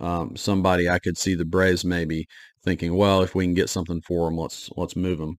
um, 0.00 0.36
somebody 0.36 0.88
I 0.88 0.98
could 0.98 1.16
see 1.16 1.34
the 1.34 1.44
Braves 1.44 1.84
maybe 1.84 2.26
thinking, 2.64 2.94
well, 2.94 3.22
if 3.22 3.34
we 3.34 3.44
can 3.44 3.54
get 3.54 3.70
something 3.70 4.02
for 4.06 4.28
him, 4.28 4.36
let's 4.36 4.68
let's 4.76 4.94
move 4.94 5.18
him. 5.18 5.36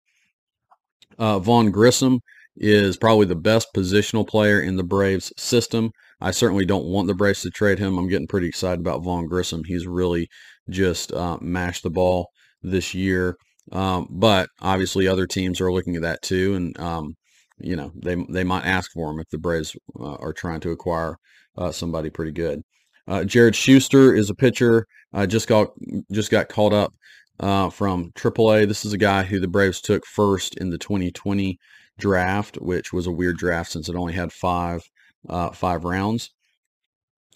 Uh, 1.19 1.37
Vaughn 1.37 1.69
Grissom 1.69 2.19
is 2.57 2.97
probably 2.97 3.27
the 3.27 3.35
best 3.35 3.67
positional 3.75 4.27
player 4.27 4.59
in 4.59 4.77
the 4.77 4.83
Braves 4.83 5.31
system. 5.37 5.91
I 6.21 6.31
certainly 6.31 6.65
don't 6.65 6.85
want 6.85 7.07
the 7.07 7.13
Braves 7.13 7.41
to 7.41 7.49
trade 7.49 7.79
him. 7.79 7.97
I'm 7.97 8.07
getting 8.07 8.27
pretty 8.27 8.47
excited 8.47 8.79
about 8.79 9.03
Vaughn 9.03 9.27
Grissom. 9.27 9.63
He's 9.65 9.87
really 9.87 10.27
just 10.69 11.11
uh, 11.11 11.37
mashed 11.41 11.83
the 11.83 11.89
ball 11.89 12.29
this 12.61 12.93
year. 12.93 13.35
Um, 13.71 14.07
but 14.09 14.49
obviously, 14.61 15.07
other 15.07 15.27
teams 15.27 15.61
are 15.61 15.71
looking 15.71 15.95
at 15.95 16.01
that 16.01 16.21
too, 16.21 16.55
and 16.55 16.79
um, 16.79 17.15
you 17.59 17.75
know 17.75 17.91
they 17.95 18.15
they 18.29 18.43
might 18.43 18.65
ask 18.65 18.91
for 18.91 19.11
him 19.11 19.19
if 19.19 19.29
the 19.29 19.37
Braves 19.37 19.75
uh, 19.99 20.15
are 20.15 20.33
trying 20.33 20.59
to 20.61 20.71
acquire 20.71 21.15
uh, 21.57 21.71
somebody 21.71 22.09
pretty 22.09 22.31
good. 22.31 22.61
Uh, 23.07 23.23
Jared 23.23 23.55
Schuster 23.55 24.13
is 24.15 24.29
a 24.29 24.35
pitcher. 24.35 24.85
just 25.27 25.47
got 25.47 25.69
just 26.11 26.31
got 26.31 26.49
called 26.49 26.73
up 26.73 26.93
uh, 27.39 27.69
from 27.69 28.11
AAA. 28.15 28.67
This 28.67 28.85
is 28.85 28.93
a 28.93 28.97
guy 28.97 29.23
who 29.23 29.39
the 29.39 29.47
Braves 29.47 29.81
took 29.81 30.05
first 30.05 30.57
in 30.57 30.69
the 30.69 30.77
2020 30.77 31.57
draft, 31.97 32.57
which 32.57 32.91
was 32.91 33.07
a 33.07 33.11
weird 33.11 33.37
draft 33.37 33.71
since 33.71 33.87
it 33.89 33.95
only 33.95 34.13
had 34.13 34.31
five 34.31 34.81
uh, 35.29 35.51
five 35.51 35.83
rounds. 35.83 36.29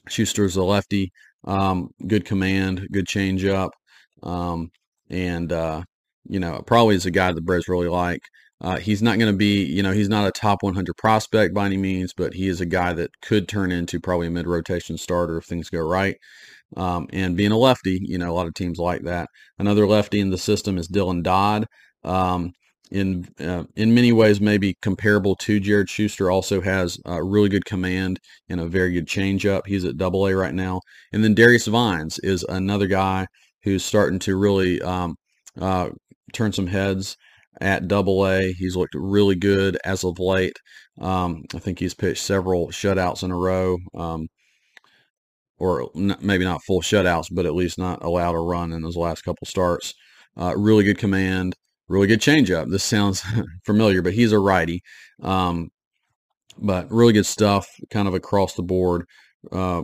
Schuster 0.07 0.45
is 0.45 0.55
a 0.55 0.63
lefty, 0.63 1.11
um, 1.45 1.89
good 2.05 2.25
command, 2.25 2.87
good 2.91 3.05
changeup, 3.05 3.71
um, 4.23 4.69
and 5.09 5.51
uh, 5.51 5.83
you 6.27 6.39
know, 6.39 6.61
probably 6.65 6.95
is 6.95 7.05
a 7.05 7.11
guy 7.11 7.31
the 7.31 7.41
Braves 7.41 7.67
really 7.67 7.87
like. 7.87 8.21
Uh, 8.59 8.77
he's 8.77 9.03
not 9.03 9.19
going 9.19 9.31
to 9.31 9.37
be, 9.37 9.63
you 9.63 9.83
know, 9.83 9.91
he's 9.91 10.09
not 10.09 10.27
a 10.27 10.31
top 10.31 10.63
100 10.63 10.95
prospect 10.97 11.53
by 11.53 11.67
any 11.67 11.77
means, 11.77 12.11
but 12.15 12.33
he 12.33 12.47
is 12.47 12.59
a 12.59 12.65
guy 12.65 12.91
that 12.91 13.11
could 13.21 13.47
turn 13.47 13.71
into 13.71 13.99
probably 13.99 14.27
a 14.27 14.31
mid 14.31 14.47
rotation 14.47 14.97
starter 14.97 15.37
if 15.37 15.45
things 15.45 15.69
go 15.69 15.79
right. 15.79 16.17
Um, 16.75 17.07
and 17.13 17.37
being 17.37 17.51
a 17.51 17.57
lefty, 17.57 17.99
you 18.01 18.17
know, 18.17 18.31
a 18.31 18.33
lot 18.33 18.47
of 18.47 18.53
teams 18.55 18.79
like 18.79 19.03
that. 19.03 19.29
Another 19.59 19.87
lefty 19.87 20.19
in 20.19 20.31
the 20.31 20.37
system 20.37 20.77
is 20.77 20.89
Dylan 20.89 21.23
Dodd. 21.23 21.67
Um, 22.03 22.51
in 22.91 23.27
uh, 23.39 23.63
in 23.75 23.93
many 23.93 24.11
ways, 24.11 24.39
maybe 24.39 24.75
comparable 24.81 25.35
to 25.37 25.59
Jared 25.59 25.89
Schuster, 25.89 26.31
also 26.31 26.61
has 26.61 26.99
a 27.05 27.23
really 27.23 27.49
good 27.49 27.65
command 27.65 28.19
and 28.49 28.59
a 28.59 28.67
very 28.67 28.91
good 28.93 29.07
changeup. 29.07 29.67
He's 29.67 29.85
at 29.85 29.97
Double 29.97 30.27
A 30.27 30.35
right 30.35 30.53
now. 30.53 30.81
And 31.11 31.23
then 31.23 31.33
Darius 31.33 31.67
Vines 31.67 32.19
is 32.19 32.43
another 32.43 32.87
guy 32.87 33.27
who's 33.63 33.83
starting 33.83 34.19
to 34.19 34.35
really 34.35 34.81
um, 34.81 35.15
uh, 35.59 35.89
turn 36.33 36.53
some 36.53 36.67
heads 36.67 37.17
at 37.59 37.87
Double 37.87 38.27
A. 38.27 38.53
He's 38.53 38.75
looked 38.75 38.95
really 38.95 39.35
good 39.35 39.77
as 39.83 40.03
of 40.03 40.19
late. 40.19 40.57
Um, 40.99 41.43
I 41.53 41.59
think 41.59 41.79
he's 41.79 41.93
pitched 41.93 42.23
several 42.23 42.69
shutouts 42.69 43.23
in 43.23 43.31
a 43.31 43.37
row, 43.37 43.77
um, 43.95 44.27
or 45.59 45.89
maybe 45.95 46.43
not 46.43 46.63
full 46.63 46.81
shutouts, 46.81 47.27
but 47.31 47.45
at 47.45 47.55
least 47.55 47.77
not 47.77 48.03
allowed 48.03 48.35
a 48.35 48.39
run 48.39 48.71
in 48.71 48.81
those 48.81 48.97
last 48.97 49.23
couple 49.23 49.45
starts. 49.45 49.93
Uh, 50.39 50.53
really 50.55 50.83
good 50.83 50.99
command, 50.99 51.55
really 51.87 52.07
good 52.07 52.21
changeup. 52.21 52.69
This 52.69 52.83
sounds 52.83 53.23
familiar, 53.65 54.01
but 54.01 54.13
he's 54.13 54.31
a 54.31 54.39
righty. 54.39 54.81
Um, 55.21 55.69
but 56.59 56.91
really 56.91 57.13
good 57.13 57.25
stuff, 57.25 57.67
kind 57.89 58.07
of 58.07 58.13
across 58.13 58.55
the 58.55 58.63
board. 58.63 59.05
Uh, 59.51 59.83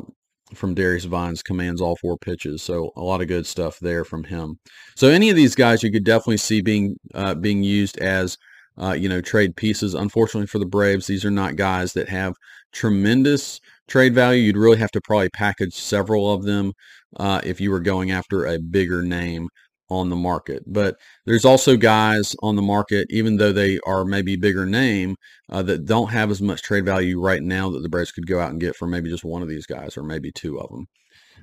from 0.53 0.75
Darius 0.75 1.05
Vines 1.05 1.41
commands 1.41 1.81
all 1.81 1.95
four 1.95 2.17
pitches, 2.17 2.61
so 2.61 2.91
a 2.95 3.01
lot 3.01 3.21
of 3.21 3.27
good 3.27 3.45
stuff 3.45 3.79
there 3.79 4.03
from 4.03 4.23
him. 4.23 4.59
So 4.95 5.07
any 5.07 5.29
of 5.29 5.35
these 5.35 5.55
guys 5.55 5.81
you 5.81 5.91
could 5.91 6.03
definitely 6.03 6.37
see 6.37 6.61
being 6.61 6.95
uh, 7.13 7.35
being 7.35 7.63
used 7.63 7.97
as 7.97 8.37
uh, 8.79 8.91
you 8.91 9.09
know 9.09 9.21
trade 9.21 9.55
pieces. 9.55 9.93
Unfortunately 9.93 10.47
for 10.47 10.59
the 10.59 10.65
Braves, 10.65 11.07
these 11.07 11.25
are 11.25 11.31
not 11.31 11.55
guys 11.55 11.93
that 11.93 12.09
have 12.09 12.33
tremendous 12.71 13.59
trade 13.87 14.13
value. 14.13 14.43
You'd 14.43 14.57
really 14.57 14.77
have 14.77 14.91
to 14.91 15.01
probably 15.01 15.29
package 15.29 15.73
several 15.73 16.31
of 16.31 16.43
them 16.43 16.73
uh, 17.17 17.41
if 17.43 17.59
you 17.59 17.71
were 17.71 17.79
going 17.79 18.11
after 18.11 18.45
a 18.45 18.59
bigger 18.59 19.01
name 19.01 19.49
on 19.93 20.09
the 20.09 20.15
market. 20.15 20.63
But 20.65 20.97
there's 21.25 21.45
also 21.45 21.77
guys 21.77 22.35
on 22.41 22.55
the 22.55 22.61
market, 22.61 23.07
even 23.09 23.37
though 23.37 23.53
they 23.53 23.79
are 23.85 24.03
maybe 24.03 24.35
bigger 24.35 24.65
name, 24.65 25.15
uh, 25.49 25.61
that 25.63 25.85
don't 25.85 26.09
have 26.09 26.31
as 26.31 26.41
much 26.41 26.61
trade 26.61 26.85
value 26.85 27.19
right 27.19 27.41
now 27.41 27.69
that 27.69 27.81
the 27.81 27.89
Braves 27.89 28.11
could 28.11 28.27
go 28.27 28.39
out 28.39 28.51
and 28.51 28.59
get 28.59 28.75
for 28.75 28.87
maybe 28.87 29.09
just 29.09 29.23
one 29.23 29.41
of 29.41 29.47
these 29.47 29.65
guys 29.65 29.97
or 29.97 30.03
maybe 30.03 30.31
two 30.31 30.59
of 30.59 30.69
them. 30.69 30.87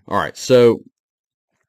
All 0.09 0.19
right, 0.19 0.37
so 0.37 0.81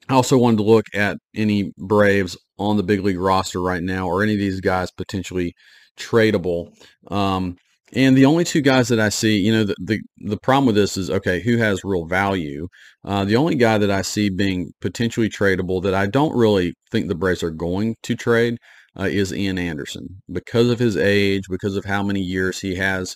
I 0.09 0.15
also 0.15 0.37
wanted 0.37 0.57
to 0.57 0.63
look 0.63 0.87
at 0.93 1.17
any 1.35 1.73
Braves 1.77 2.37
on 2.57 2.77
the 2.77 2.83
big 2.83 3.01
league 3.01 3.19
roster 3.19 3.61
right 3.61 3.83
now 3.83 4.07
or 4.07 4.23
any 4.23 4.33
of 4.33 4.39
these 4.39 4.59
guys 4.59 4.91
potentially 4.91 5.53
tradable. 5.97 6.73
Um, 7.09 7.57
and 7.93 8.15
the 8.17 8.25
only 8.25 8.43
two 8.43 8.61
guys 8.61 8.87
that 8.87 8.99
I 8.99 9.09
see, 9.09 9.37
you 9.37 9.51
know, 9.51 9.63
the, 9.63 9.75
the, 9.79 9.99
the 10.17 10.37
problem 10.37 10.65
with 10.65 10.75
this 10.75 10.97
is, 10.97 11.09
okay, 11.09 11.41
who 11.41 11.57
has 11.57 11.83
real 11.83 12.05
value? 12.05 12.67
Uh, 13.03 13.25
the 13.25 13.35
only 13.35 13.55
guy 13.55 13.77
that 13.77 13.91
I 13.91 14.01
see 14.01 14.29
being 14.29 14.71
potentially 14.79 15.29
tradable 15.29 15.81
that 15.83 15.93
I 15.93 16.07
don't 16.07 16.35
really 16.35 16.73
think 16.91 17.07
the 17.07 17.15
Braves 17.15 17.43
are 17.43 17.51
going 17.51 17.95
to 18.03 18.15
trade 18.15 18.57
uh, 18.99 19.03
is 19.03 19.33
Ian 19.33 19.57
Anderson 19.57 20.21
because 20.31 20.69
of 20.69 20.79
his 20.79 20.97
age, 20.97 21.43
because 21.49 21.75
of 21.75 21.85
how 21.85 22.03
many 22.03 22.21
years 22.21 22.59
he 22.59 22.75
has 22.75 23.15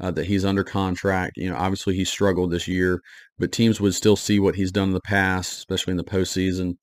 uh, 0.00 0.10
that 0.12 0.26
he's 0.26 0.44
under 0.44 0.64
contract. 0.64 1.32
You 1.36 1.50
know, 1.50 1.56
obviously 1.56 1.94
he 1.94 2.04
struggled 2.04 2.50
this 2.50 2.68
year, 2.68 3.00
but 3.38 3.52
teams 3.52 3.80
would 3.80 3.94
still 3.94 4.16
see 4.16 4.38
what 4.38 4.56
he's 4.56 4.72
done 4.72 4.88
in 4.88 4.94
the 4.94 5.00
past, 5.00 5.58
especially 5.58 5.92
in 5.92 5.96
the 5.98 6.04
postseason. 6.04 6.74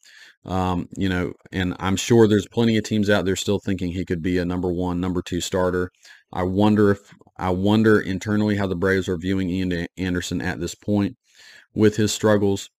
Um, 0.44 0.88
you 0.98 1.08
know, 1.08 1.34
and 1.52 1.76
I'm 1.80 1.96
sure 1.96 2.28
there's 2.28 2.48
plenty 2.48 2.76
of 2.78 2.84
teams 2.84 3.10
out 3.10 3.26
there 3.26 3.36
still 3.36 3.60
thinking 3.60 3.92
he 3.92 4.06
could 4.06 4.24
be 4.24 4.40
a 4.40 4.46
number 4.46 4.72
one, 4.72 5.00
number 5.00 5.22
two 5.22 5.40
starter. 5.40 5.92
I 6.34 6.44
wonder 6.44 6.92
if 6.92 7.14
I 7.42 7.50
wonder 7.50 8.00
internally 8.00 8.56
how 8.56 8.68
the 8.68 8.76
Braves 8.76 9.10
are 9.10 9.18
viewing 9.18 9.50
Ian 9.50 9.88
Anderson 9.98 10.42
at 10.42 10.60
this 10.60 10.76
point 10.76 11.18
with 11.74 11.96
his 11.96 12.14
struggles. 12.14 12.70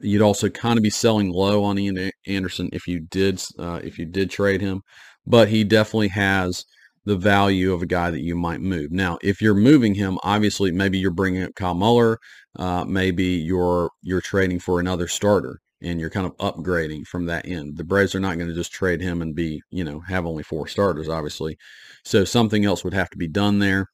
You'd 0.00 0.22
also 0.22 0.50
kind 0.50 0.76
of 0.76 0.82
be 0.82 0.90
selling 0.90 1.30
low 1.30 1.64
on 1.64 1.78
Ian 1.78 2.10
Anderson 2.26 2.68
if 2.72 2.86
you 2.86 3.00
did 3.00 3.42
uh, 3.58 3.80
if 3.82 3.98
you 3.98 4.04
did 4.04 4.30
trade 4.30 4.60
him, 4.60 4.82
but 5.26 5.48
he 5.48 5.64
definitely 5.64 6.08
has 6.08 6.66
the 7.06 7.16
value 7.16 7.72
of 7.72 7.80
a 7.82 7.86
guy 7.86 8.10
that 8.10 8.22
you 8.22 8.34
might 8.34 8.60
move. 8.60 8.90
Now, 8.90 9.18
if 9.22 9.40
you're 9.40 9.54
moving 9.54 9.94
him, 9.94 10.18
obviously 10.22 10.70
maybe 10.70 10.98
you're 10.98 11.10
bringing 11.10 11.44
up 11.44 11.54
Kyle 11.54 11.74
Muller, 11.74 12.18
uh, 12.56 12.84
maybe 12.86 13.24
you're 13.24 13.90
you're 14.02 14.20
trading 14.20 14.58
for 14.58 14.78
another 14.78 15.08
starter 15.08 15.60
and 15.84 16.00
you're 16.00 16.10
kind 16.10 16.26
of 16.26 16.36
upgrading 16.38 17.06
from 17.06 17.26
that 17.26 17.46
end. 17.46 17.76
The 17.76 17.84
Braves 17.84 18.14
are 18.14 18.20
not 18.20 18.36
going 18.36 18.48
to 18.48 18.54
just 18.54 18.72
trade 18.72 19.00
him 19.00 19.20
and 19.20 19.34
be, 19.34 19.62
you 19.70 19.84
know, 19.84 20.00
have 20.00 20.26
only 20.26 20.42
four 20.42 20.66
starters, 20.66 21.08
obviously. 21.08 21.56
So 22.04 22.24
something 22.24 22.64
else 22.64 22.82
would 22.82 22.94
have 22.94 23.10
to 23.10 23.18
be 23.18 23.28
done 23.28 23.58
there. 23.58 23.86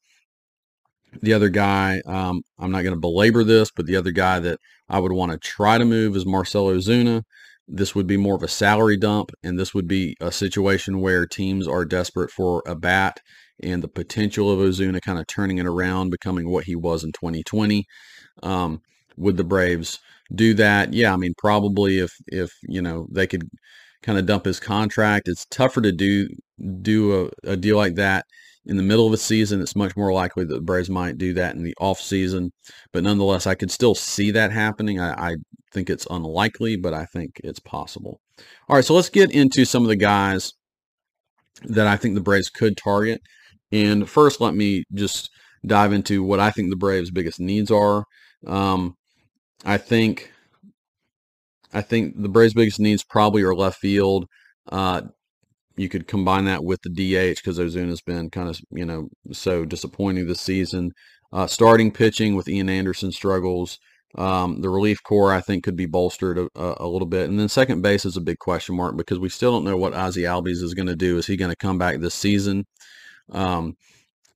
The 1.21 1.33
other 1.33 1.49
guy, 1.49 2.01
um, 2.05 2.41
I'm 2.57 2.71
not 2.71 2.83
going 2.83 2.95
to 2.95 2.99
belabor 2.99 3.43
this, 3.43 3.69
but 3.75 3.85
the 3.85 3.97
other 3.97 4.11
guy 4.11 4.39
that 4.39 4.59
I 4.87 4.99
would 4.99 5.11
want 5.11 5.33
to 5.33 5.37
try 5.37 5.77
to 5.77 5.83
move 5.83 6.15
is 6.15 6.25
Marcelo 6.25 6.73
Ozuna. 6.73 7.23
This 7.67 7.93
would 7.93 8.07
be 8.07 8.17
more 8.17 8.35
of 8.35 8.43
a 8.43 8.47
salary 8.47 8.97
dump, 8.97 9.31
and 9.43 9.59
this 9.59 9.73
would 9.73 9.87
be 9.87 10.15
a 10.21 10.31
situation 10.31 11.01
where 11.01 11.25
teams 11.25 11.67
are 11.67 11.85
desperate 11.85 12.31
for 12.31 12.63
a 12.65 12.75
bat 12.75 13.19
and 13.61 13.83
the 13.83 13.87
potential 13.87 14.49
of 14.49 14.59
Ozuna 14.59 15.01
kind 15.01 15.19
of 15.19 15.27
turning 15.27 15.57
it 15.57 15.65
around, 15.65 16.09
becoming 16.09 16.49
what 16.49 16.63
he 16.63 16.75
was 16.75 17.03
in 17.03 17.11
2020. 17.11 17.85
Um, 18.41 18.81
would 19.17 19.37
the 19.37 19.43
Braves 19.43 19.99
do 20.33 20.53
that? 20.55 20.93
Yeah, 20.93 21.13
I 21.13 21.17
mean, 21.17 21.33
probably 21.37 21.99
if 21.99 22.13
if 22.27 22.51
you 22.63 22.81
know 22.81 23.07
they 23.11 23.27
could 23.27 23.49
kind 24.03 24.17
of 24.17 24.25
dump 24.25 24.45
his 24.45 24.59
contract. 24.59 25.27
It's 25.27 25.45
tougher 25.45 25.81
to 25.81 25.91
do 25.91 26.29
do 26.81 27.31
a, 27.45 27.51
a, 27.51 27.57
deal 27.57 27.77
like 27.77 27.95
that 27.95 28.25
in 28.65 28.77
the 28.77 28.83
middle 28.83 29.07
of 29.07 29.13
a 29.13 29.17
season. 29.17 29.61
It's 29.61 29.75
much 29.75 29.95
more 29.95 30.13
likely 30.13 30.45
that 30.45 30.53
the 30.53 30.61
Braves 30.61 30.89
might 30.89 31.17
do 31.17 31.33
that 31.33 31.55
in 31.55 31.63
the 31.63 31.75
off 31.79 31.99
season. 31.99 32.51
But 32.93 33.03
nonetheless, 33.03 33.47
I 33.47 33.55
could 33.55 33.71
still 33.71 33.95
see 33.95 34.31
that 34.31 34.51
happening. 34.51 34.99
I, 34.99 35.31
I 35.31 35.35
think 35.73 35.89
it's 35.89 36.07
unlikely, 36.09 36.77
but 36.77 36.93
I 36.93 37.05
think 37.05 37.41
it's 37.43 37.59
possible. 37.59 38.19
All 38.67 38.75
right, 38.75 38.85
so 38.85 38.93
let's 38.93 39.09
get 39.09 39.31
into 39.31 39.65
some 39.65 39.83
of 39.83 39.89
the 39.89 39.95
guys 39.95 40.53
that 41.63 41.87
I 41.87 41.97
think 41.97 42.15
the 42.15 42.21
Braves 42.21 42.49
could 42.49 42.77
target. 42.77 43.21
And 43.71 44.09
first, 44.09 44.41
let 44.41 44.55
me 44.55 44.83
just 44.93 45.29
dive 45.65 45.93
into 45.93 46.23
what 46.23 46.39
I 46.39 46.51
think 46.51 46.69
the 46.69 46.75
Braves' 46.75 47.11
biggest 47.11 47.39
needs 47.39 47.71
are. 47.71 48.05
Um, 48.47 48.95
I 49.65 49.77
think 49.77 50.31
I 51.73 51.81
think 51.81 52.21
the 52.21 52.29
Braves' 52.29 52.53
biggest 52.53 52.79
needs 52.79 53.03
probably 53.03 53.43
are 53.43 53.55
left 53.55 53.79
field. 53.79 54.27
Uh, 54.71 55.01
you 55.77 55.89
could 55.89 56.07
combine 56.07 56.45
that 56.45 56.63
with 56.63 56.81
the 56.83 56.89
DH 56.89 57.37
because 57.37 57.57
Ozuna's 57.57 58.01
been 58.01 58.29
kind 58.29 58.49
of 58.49 58.59
you 58.71 58.85
know 58.85 59.09
so 59.31 59.65
disappointing 59.65 60.27
this 60.27 60.41
season. 60.41 60.91
Uh, 61.33 61.47
starting 61.47 61.91
pitching 61.91 62.35
with 62.35 62.49
Ian 62.49 62.69
Anderson 62.69 63.11
struggles. 63.11 63.79
Um, 64.15 64.59
the 64.59 64.67
relief 64.67 65.01
corps 65.03 65.31
I 65.31 65.39
think 65.39 65.63
could 65.63 65.77
be 65.77 65.85
bolstered 65.85 66.37
a, 66.37 66.49
a, 66.55 66.85
little 66.85 67.07
bit, 67.07 67.29
and 67.29 67.39
then 67.39 67.47
second 67.47 67.81
base 67.81 68.03
is 68.03 68.17
a 68.17 68.21
big 68.21 68.39
question 68.39 68.75
mark 68.75 68.97
because 68.97 69.19
we 69.19 69.29
still 69.29 69.53
don't 69.53 69.63
know 69.63 69.77
what 69.77 69.93
Ozzie 69.93 70.23
Albies 70.23 70.61
is 70.61 70.73
going 70.73 70.87
to 70.87 70.97
do. 70.97 71.17
Is 71.17 71.27
he 71.27 71.37
going 71.37 71.51
to 71.51 71.55
come 71.55 71.77
back 71.77 71.99
this 71.99 72.13
season? 72.13 72.65
Um, 73.31 73.77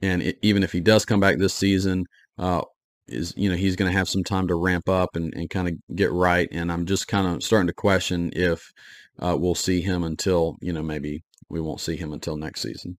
and 0.02 0.22
it, 0.22 0.38
even 0.42 0.64
if 0.64 0.72
he 0.72 0.80
does 0.80 1.04
come 1.04 1.20
back 1.20 1.38
this 1.38 1.54
season, 1.54 2.06
uh, 2.38 2.62
is 3.08 3.34
you 3.38 3.50
know 3.50 3.56
he's 3.56 3.76
going 3.76 3.92
to 3.92 3.98
have 3.98 4.10
some 4.10 4.24
time 4.24 4.48
to 4.48 4.56
ramp 4.56 4.90
up 4.90 5.16
and, 5.16 5.34
and 5.36 5.50
kind 5.50 5.68
of 5.68 5.76
get 5.96 6.12
right 6.12 6.48
and 6.52 6.72
i'm 6.72 6.86
just 6.86 7.08
kind 7.08 7.28
of 7.28 7.44
starting 7.44 7.68
to 7.68 7.74
question 7.74 8.32
if 8.34 8.72
uh, 9.20 9.36
we'll 9.40 9.56
see 9.56 9.82
him 9.82 10.04
until 10.04 10.58
you 10.62 10.74
know 10.74 10.84
maybe 10.84 11.24
we 11.50 11.62
won't 11.62 11.80
see 11.80 11.96
him 11.96 12.12
until 12.12 12.38
next 12.38 12.62
season. 12.62 12.98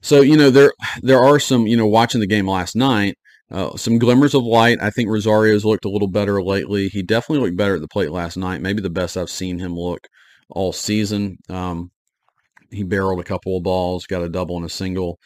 So 0.00 0.20
you 0.20 0.36
know 0.36 0.50
there 0.50 0.72
there 1.02 1.22
are 1.22 1.38
some 1.38 1.66
you 1.66 1.76
know 1.76 1.86
watching 1.86 2.20
the 2.20 2.26
game 2.26 2.48
last 2.48 2.74
night 2.74 3.16
uh, 3.50 3.76
some 3.76 3.98
glimmers 3.98 4.34
of 4.34 4.42
light. 4.42 4.78
I 4.80 4.90
think 4.90 5.08
rosario's 5.08 5.64
looked 5.64 5.84
a 5.84 5.90
little 5.90 6.08
better 6.08 6.42
lately. 6.42 6.88
He 6.88 7.02
definitely 7.02 7.44
looked 7.44 7.56
better 7.56 7.76
at 7.76 7.80
the 7.80 7.88
plate 7.88 8.10
last 8.10 8.36
night 8.36 8.60
maybe 8.60 8.82
the 8.82 8.90
best 8.90 9.16
i've 9.16 9.30
seen 9.30 9.58
him 9.58 9.76
look 9.76 10.08
all 10.48 10.72
season. 10.72 11.38
Um, 11.48 11.90
he 12.70 12.82
barreled 12.82 13.20
a 13.20 13.24
couple 13.24 13.56
of 13.56 13.62
balls 13.62 14.06
got 14.06 14.22
a 14.22 14.28
double 14.28 14.56
and 14.56 14.66
a 14.66 14.70
single 14.70 15.18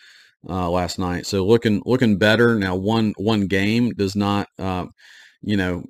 uh, 0.49 0.71
last 0.71 0.99
night. 0.99 1.27
So 1.27 1.45
looking 1.45 1.83
looking 1.85 2.19
better 2.19 2.59
now. 2.59 2.77
One 2.77 3.15
one 3.17 3.47
game 3.47 3.93
does 3.93 4.17
not, 4.17 4.49
uh, 4.59 4.87
you 5.43 5.57
know, 5.57 5.85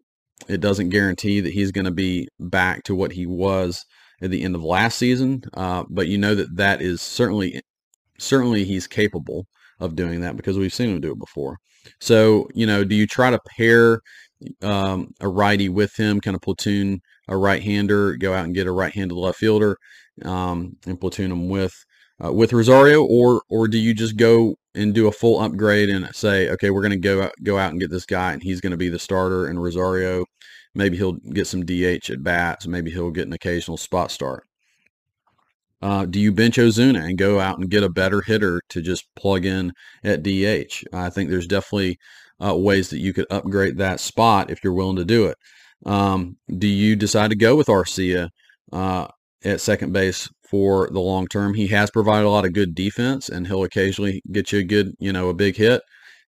it 0.49 0.61
doesn't 0.61 0.91
guarantee 0.91 1.41
that 1.41 1.53
he's 1.53 1.73
going 1.73 1.85
to 1.85 1.91
be 1.91 2.29
back 2.39 2.85
to 2.85 2.95
what 2.95 3.13
he 3.13 3.27
was 3.27 3.85
at 4.23 4.31
the 4.31 4.43
end 4.43 4.55
of 4.55 4.65
last 4.65 4.99
season. 4.99 5.43
Uh, 5.55 5.85
but 5.89 6.09
you 6.09 6.19
know 6.19 6.35
that 6.35 6.55
that 6.57 6.83
is 6.83 7.03
certainly 7.03 7.61
certainly 8.19 8.65
he's 8.65 8.87
capable 8.87 9.47
of 9.81 9.97
doing 9.97 10.21
that 10.21 10.37
because 10.37 10.59
we've 10.59 10.73
seen 10.75 10.91
him 10.91 11.01
do 11.01 11.13
it 11.13 11.19
before. 11.19 11.59
So 12.01 12.49
you 12.55 12.67
know, 12.67 12.85
do 12.85 12.95
you 12.95 13.07
try 13.07 13.31
to 13.31 13.41
pair 13.57 14.01
um, 14.63 15.13
a 15.21 15.29
righty 15.29 15.69
with 15.69 15.95
him, 15.97 16.21
kind 16.21 16.35
of 16.35 16.43
platoon 16.43 17.01
a 17.29 17.37
right-hander, 17.37 18.17
go 18.17 18.33
out 18.33 18.45
and 18.45 18.55
get 18.55 18.67
a 18.67 18.73
right-handed 18.73 19.15
left 19.15 19.39
fielder, 19.39 19.77
um, 20.25 20.77
and 20.87 21.01
platoon 21.01 21.33
him 21.33 21.49
with 21.49 21.75
uh, 22.25 22.33
with 22.33 22.53
Rosario, 22.53 23.05
or 23.05 23.43
or 23.49 23.69
do 23.69 23.79
you 23.79 23.95
just 23.95 24.17
go 24.17 24.57
and 24.75 24.95
do 24.95 25.07
a 25.07 25.13
full 25.13 25.41
upgrade 25.41 25.89
and 25.89 26.15
say, 26.15 26.49
okay, 26.51 26.71
we're 26.71 26.83
going 26.83 26.91
to 26.91 26.97
go 26.97 27.23
out, 27.23 27.33
go 27.43 27.59
out 27.59 27.71
and 27.71 27.81
get 27.81 27.91
this 27.91 28.07
guy, 28.07 28.33
and 28.33 28.43
he's 28.43 28.61
going 28.61 28.73
to 28.73 28.77
be 28.77 28.89
the 28.89 28.99
starter, 28.99 29.47
and 29.47 29.63
Rosario, 29.63 30.25
maybe 30.75 30.97
he'll 30.97 31.15
get 31.15 31.47
some 31.47 31.65
DH 31.65 32.11
at 32.11 32.23
bats, 32.23 32.67
maybe 32.67 32.91
he'll 32.91 33.11
get 33.11 33.27
an 33.27 33.33
occasional 33.33 33.77
spot 33.77 34.11
start. 34.11 34.45
Uh, 35.83 36.07
do 36.07 36.19
you 36.19 36.33
bench 36.33 36.57
Ozuna 36.57 37.05
and 37.05 37.19
go 37.19 37.39
out 37.39 37.59
and 37.59 37.71
get 37.71 37.83
a 37.83 37.89
better 37.89 38.23
hitter 38.23 38.63
to 38.71 38.81
just 38.81 39.07
plug 39.15 39.45
in 39.45 39.73
at 40.03 40.23
DH? 40.23 40.85
I 40.93 41.11
think 41.11 41.29
there's 41.29 41.47
definitely 41.47 41.99
uh, 42.45 42.57
ways 42.57 42.91
that 42.91 42.99
you 42.99 43.13
could 43.13 43.27
upgrade 43.31 43.77
that 43.77 44.01
spot 44.01 44.51
if 44.51 44.65
you're 44.65 44.73
willing 44.73 44.97
to 44.97 45.05
do 45.05 45.27
it. 45.27 45.37
Um, 45.85 46.39
do 46.59 46.67
you 46.67 46.97
decide 46.97 47.31
to 47.31 47.37
go 47.37 47.57
with 47.57 47.67
Arcia 47.67 48.31
uh, 48.73 49.09
at 49.47 49.61
second 49.61 49.93
base 49.93 50.29
for 50.49 50.89
the 50.93 51.01
long 51.01 51.27
term. 51.27 51.55
He 51.55 51.69
has 51.69 51.91
provided 51.91 52.27
a 52.27 52.31
lot 52.31 52.45
of 52.45 52.53
good 52.53 52.75
defense, 52.75 53.29
and 53.29 53.47
he'll 53.47 53.65
occasionally 53.65 54.23
get 54.31 54.53
you 54.53 54.61
a 54.61 54.65
good, 54.65 54.95
you 54.99 55.13
know, 55.13 55.29
a 55.29 55.35
big 55.35 55.57
hit. 55.57 55.83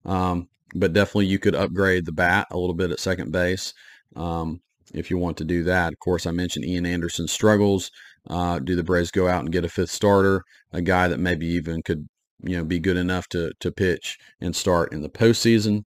Um, 0.06 0.50
but 0.76 0.94
definitely, 0.94 1.26
you 1.28 1.40
could 1.40 1.56
upgrade 1.56 2.06
the 2.06 2.12
bat 2.12 2.48
a 2.52 2.58
little 2.58 2.76
bit 2.76 2.92
at 2.92 3.00
second 3.00 3.32
base. 3.32 3.74
Um, 4.16 4.62
if 4.94 5.10
you 5.10 5.18
want 5.18 5.38
to 5.38 5.44
do 5.44 5.64
that. 5.64 5.94
Of 5.94 6.00
course, 6.00 6.26
I 6.26 6.32
mentioned 6.32 6.66
Ian 6.66 6.86
Anderson 6.86 7.28
struggles. 7.28 7.92
Uh, 8.30 8.60
do 8.60 8.76
the 8.76 8.84
Braves 8.84 9.12
go 9.12 9.28
out 9.28 9.42
and 9.42 9.52
get 9.52 9.66
a 9.66 9.70
fifth 9.70 9.92
starter, 9.92 10.44
a 10.72 10.82
guy 10.82 11.08
that 11.08 11.20
maybe 11.20 11.48
even 11.48 11.82
could 11.82 12.08
you 12.42 12.58
know 12.58 12.64
be 12.64 12.80
good 12.80 12.98
enough 12.98 13.28
to 13.30 13.52
to 13.60 13.72
pitch 13.72 14.18
and 14.40 14.56
start 14.56 14.94
in 14.94 15.02
the 15.02 15.10
postseason? 15.10 15.84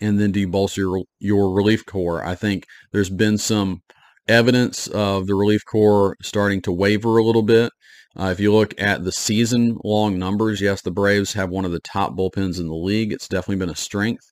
And 0.00 0.18
then 0.18 0.32
do 0.32 0.40
you 0.40 0.48
bolster 0.48 0.80
your, 0.80 1.04
your 1.18 1.54
relief 1.54 1.84
corps? 1.84 2.24
I 2.24 2.34
think 2.34 2.64
there's 2.92 3.10
been 3.10 3.36
some 3.36 3.82
evidence 4.28 4.86
of 4.88 5.26
the 5.26 5.34
relief 5.34 5.64
corps 5.64 6.16
starting 6.22 6.60
to 6.62 6.72
waver 6.72 7.18
a 7.18 7.24
little 7.24 7.42
bit. 7.42 7.72
Uh, 8.16 8.26
if 8.26 8.38
you 8.38 8.52
look 8.52 8.80
at 8.80 9.04
the 9.04 9.12
season 9.12 9.76
long 9.82 10.18
numbers, 10.18 10.60
yes, 10.60 10.82
the 10.82 10.90
Braves 10.90 11.32
have 11.32 11.50
one 11.50 11.64
of 11.64 11.72
the 11.72 11.80
top 11.80 12.16
bullpens 12.16 12.60
in 12.60 12.68
the 12.68 12.74
league. 12.74 13.12
It's 13.12 13.28
definitely 13.28 13.56
been 13.56 13.70
a 13.70 13.76
strength, 13.76 14.30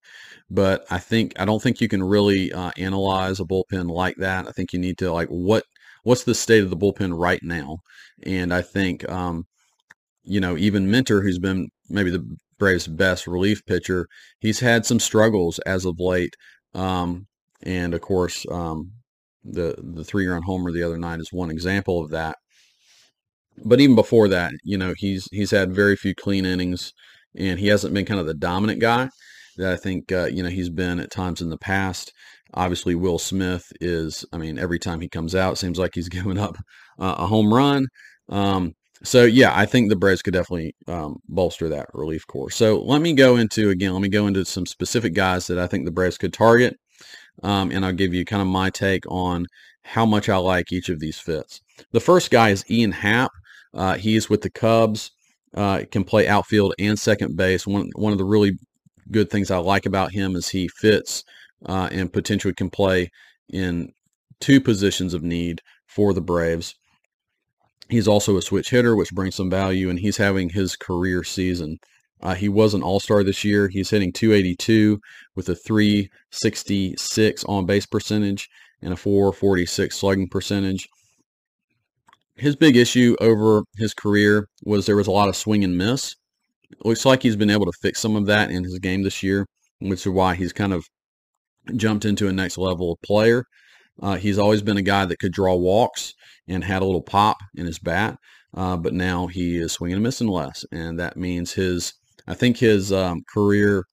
but 0.49 0.84
I 0.90 0.99
think 0.99 1.32
I 1.38 1.44
don't 1.44 1.61
think 1.61 1.80
you 1.80 1.88
can 1.88 2.02
really 2.02 2.52
uh, 2.52 2.70
analyze 2.76 3.40
a 3.40 3.44
bullpen 3.44 3.90
like 3.90 4.16
that. 4.18 4.46
I 4.46 4.52
think 4.52 4.72
you 4.72 4.78
need 4.78 4.99
to 4.99 5.12
like 5.12 5.28
what 5.28 5.64
what's 6.04 6.25
the 6.25 6.34
state 6.34 6.62
of 6.62 6.70
the 6.70 6.76
bullpen 6.76 7.18
right 7.18 7.40
now, 7.42 7.78
and 8.25 8.54
I 8.54 8.62
think 8.62 9.08
um, 9.11 9.46
you 10.22 10.40
know 10.40 10.56
even 10.56 10.90
Minter, 10.90 11.22
who's 11.22 11.40
been 11.40 11.68
maybe 11.88 12.11
the 12.11 12.25
Braves' 12.58 12.87
best 12.87 13.26
relief 13.26 13.64
pitcher, 13.66 14.06
he's 14.38 14.61
had 14.61 14.87
some 14.87 15.00
struggles 15.00 15.58
as 15.61 15.84
of 15.84 15.96
late, 15.99 16.37
um, 16.75 17.26
and 17.64 17.94
of 17.94 18.00
course 18.00 18.46
um, 18.50 18.92
the 19.44 19.76
the 19.78 20.04
three 20.04 20.26
run 20.26 20.42
homer 20.42 20.70
the 20.70 20.82
other 20.82 20.99
night 20.99 21.20
is 21.20 21.32
one 21.32 21.50
example 21.50 22.00
of 22.00 22.11
that 22.11 22.37
but 23.64 23.80
even 23.80 23.94
before 23.94 24.28
that, 24.28 24.52
you 24.64 24.78
know, 24.78 24.94
he's 24.96 25.28
he's 25.30 25.50
had 25.50 25.75
very 25.75 25.96
few 25.96 26.14
clean 26.14 26.44
innings, 26.44 26.92
and 27.37 27.58
he 27.58 27.68
hasn't 27.68 27.94
been 27.94 28.04
kind 28.04 28.20
of 28.20 28.26
the 28.26 28.34
dominant 28.34 28.80
guy 28.80 29.11
that 29.56 29.72
I 29.72 29.76
think 29.76 30.11
uh, 30.12 30.26
you 30.26 30.42
know 30.42 30.49
he's 30.49 30.70
been 30.70 31.00
at 31.00 31.11
times 31.11 31.40
in 31.40 31.50
the 31.50 31.58
past. 31.58 32.12
Obviously, 32.54 32.94
Will 32.94 33.18
Smith 33.18 33.64
is. 33.80 34.25
I 34.32 34.38
mean, 34.38 34.58
every 34.58 34.78
time 34.78 35.00
he 35.00 35.08
comes 35.08 35.34
out, 35.34 35.58
seems 35.58 35.78
like 35.78 35.92
he's 35.94 36.08
giving 36.08 36.38
up 36.38 36.56
uh, 36.99 37.16
a 37.18 37.26
home 37.26 37.52
run. 37.52 37.87
Um, 38.28 38.72
so 39.04 39.25
yeah, 39.25 39.52
I 39.54 39.66
think 39.66 39.88
the 39.88 39.96
Braves 39.96 40.22
could 40.22 40.34
definitely 40.34 40.75
um, 40.87 41.16
bolster 41.28 41.68
that 41.68 41.88
relief 41.92 42.26
corps. 42.26 42.50
So 42.50 42.80
let 42.80 43.02
me 43.02 43.14
go 43.14 43.37
into 43.37 43.70
again. 43.70 43.92
Let 43.92 44.02
me 44.02 44.08
go 44.08 44.26
into 44.26 44.44
some 44.44 44.66
specific 44.66 45.14
guys 45.14 45.49
that 45.49 45.58
I 45.58 45.66
think 45.66 45.84
the 45.84 45.90
Braves 45.90 46.18
could 46.18 46.32
target, 46.32 46.78
um, 47.42 47.70
and 47.70 47.84
I'll 47.84 47.92
give 47.92 48.14
you 48.14 48.25
kind 48.25 48.42
of 48.42 48.49
my 48.49 48.70
take 48.70 49.04
on 49.11 49.46
how 49.82 50.06
much 50.06 50.28
I 50.28 50.37
like 50.37 50.72
each 50.72 50.88
of 50.88 51.00
these 51.00 51.18
fits. 51.18 51.61
The 51.92 52.00
first 52.00 52.30
guy 52.30 52.50
is 52.50 52.64
Ian 52.70 52.92
Happ. 52.92 53.32
Uh, 53.75 53.96
he's 53.96 54.28
with 54.30 54.42
the 54.42 54.50
Cubs. 54.50 55.11
Uh, 55.54 55.82
can 55.90 56.02
play 56.02 56.26
outfield 56.26 56.72
and 56.78 56.99
second 56.99 57.37
base. 57.37 57.66
One 57.66 57.90
one 57.94 58.12
of 58.12 58.18
the 58.18 58.25
really 58.25 58.58
good 59.11 59.28
things 59.28 59.50
I 59.50 59.58
like 59.58 59.84
about 59.84 60.12
him 60.12 60.34
is 60.34 60.49
he 60.49 60.66
fits 60.68 61.25
uh, 61.66 61.88
and 61.92 62.11
potentially 62.11 62.54
can 62.54 62.70
play 62.70 63.11
in 63.50 63.92
two 64.40 64.61
positions 64.61 65.12
of 65.12 65.22
need 65.22 65.61
for 65.87 66.14
the 66.14 66.22
Braves. 66.22 66.75
He's 67.90 68.08
also 68.08 68.38
a 68.38 68.42
switch 68.42 68.70
hitter, 68.70 68.96
which 68.96 69.12
brings 69.12 69.34
some 69.34 69.50
value, 69.50 69.90
and 69.90 69.99
he's 69.99 70.16
having 70.16 70.49
his 70.49 70.76
career 70.76 71.22
season. 71.22 71.78
Uh, 72.22 72.34
he 72.34 72.48
was 72.48 72.74
an 72.74 72.82
All 72.82 73.00
Star 73.00 73.24
this 73.24 73.44
year. 73.44 73.68
He's 73.68 73.90
hitting 73.90 74.12
282 74.12 75.00
with 75.34 75.48
a 75.48 75.54
366 75.54 77.44
on 77.44 77.66
base 77.66 77.86
percentage 77.86 78.48
and 78.80 78.92
a 78.92 78.96
446 78.96 79.96
slugging 79.96 80.28
percentage 80.28 80.88
his 82.36 82.56
big 82.56 82.76
issue 82.76 83.16
over 83.20 83.62
his 83.76 83.94
career 83.94 84.48
was 84.64 84.86
there 84.86 84.96
was 84.96 85.06
a 85.06 85.12
lot 85.12 85.28
of 85.28 85.36
swing 85.36 85.64
and 85.64 85.76
miss. 85.76 86.16
It 86.70 86.84
looks 86.84 87.04
like 87.04 87.22
he's 87.22 87.36
been 87.36 87.50
able 87.50 87.66
to 87.66 87.78
fix 87.80 88.00
some 88.00 88.16
of 88.16 88.26
that 88.26 88.50
in 88.50 88.64
his 88.64 88.78
game 88.78 89.02
this 89.02 89.22
year, 89.22 89.46
which 89.80 90.00
is 90.00 90.08
why 90.08 90.34
he's 90.34 90.52
kind 90.52 90.72
of 90.72 90.84
jumped 91.76 92.04
into 92.04 92.28
a 92.28 92.32
next 92.32 92.58
level 92.58 92.92
of 92.92 93.02
player. 93.02 93.44
Uh, 94.02 94.16
he's 94.16 94.38
always 94.38 94.62
been 94.62 94.78
a 94.78 94.82
guy 94.82 95.04
that 95.04 95.18
could 95.18 95.32
draw 95.32 95.54
walks 95.54 96.14
and 96.48 96.64
had 96.64 96.82
a 96.82 96.85
little 96.85 97.02
pop 97.02 97.37
in 97.54 97.66
his 97.66 97.78
bat, 97.78 98.18
uh, 98.54 98.76
but 98.76 98.94
now 98.94 99.26
he 99.26 99.56
is 99.56 99.72
swinging 99.72 99.96
and 99.96 100.02
missing 100.02 100.28
less, 100.28 100.64
and 100.72 100.98
that 100.98 101.16
means 101.16 101.52
his 101.52 101.92
I 102.26 102.35
think 102.35 102.58
his 102.58 102.92
um, 102.92 103.22
career 103.32 103.85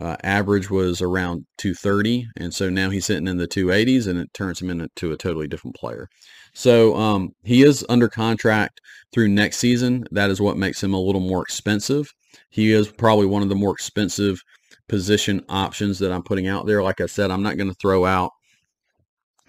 uh, 0.00 0.16
average 0.22 0.70
was 0.70 1.02
around 1.02 1.46
230, 1.58 2.28
and 2.36 2.54
so 2.54 2.70
now 2.70 2.90
he's 2.90 3.06
sitting 3.06 3.26
in 3.26 3.38
the 3.38 3.48
280s, 3.48 4.06
and 4.06 4.18
it 4.18 4.32
turns 4.34 4.60
him 4.60 4.70
into 4.70 5.12
a 5.12 5.16
totally 5.16 5.48
different 5.48 5.76
player. 5.76 6.08
So 6.54 6.96
um, 6.96 7.30
he 7.42 7.62
is 7.62 7.84
under 7.88 8.08
contract 8.08 8.80
through 9.12 9.28
next 9.28 9.58
season. 9.58 10.04
That 10.10 10.30
is 10.30 10.40
what 10.40 10.56
makes 10.56 10.82
him 10.82 10.94
a 10.94 11.00
little 11.00 11.20
more 11.20 11.42
expensive. 11.42 12.12
He 12.50 12.72
is 12.72 12.88
probably 12.88 13.26
one 13.26 13.42
of 13.42 13.48
the 13.48 13.54
more 13.54 13.72
expensive 13.72 14.40
position 14.88 15.44
options 15.48 15.98
that 16.00 16.12
I'm 16.12 16.22
putting 16.22 16.48
out 16.48 16.66
there. 16.66 16.82
Like 16.82 17.00
I 17.00 17.06
said, 17.06 17.30
I'm 17.30 17.42
not 17.42 17.56
going 17.56 17.68
to 17.68 17.76
throw 17.80 18.04
out 18.04 18.30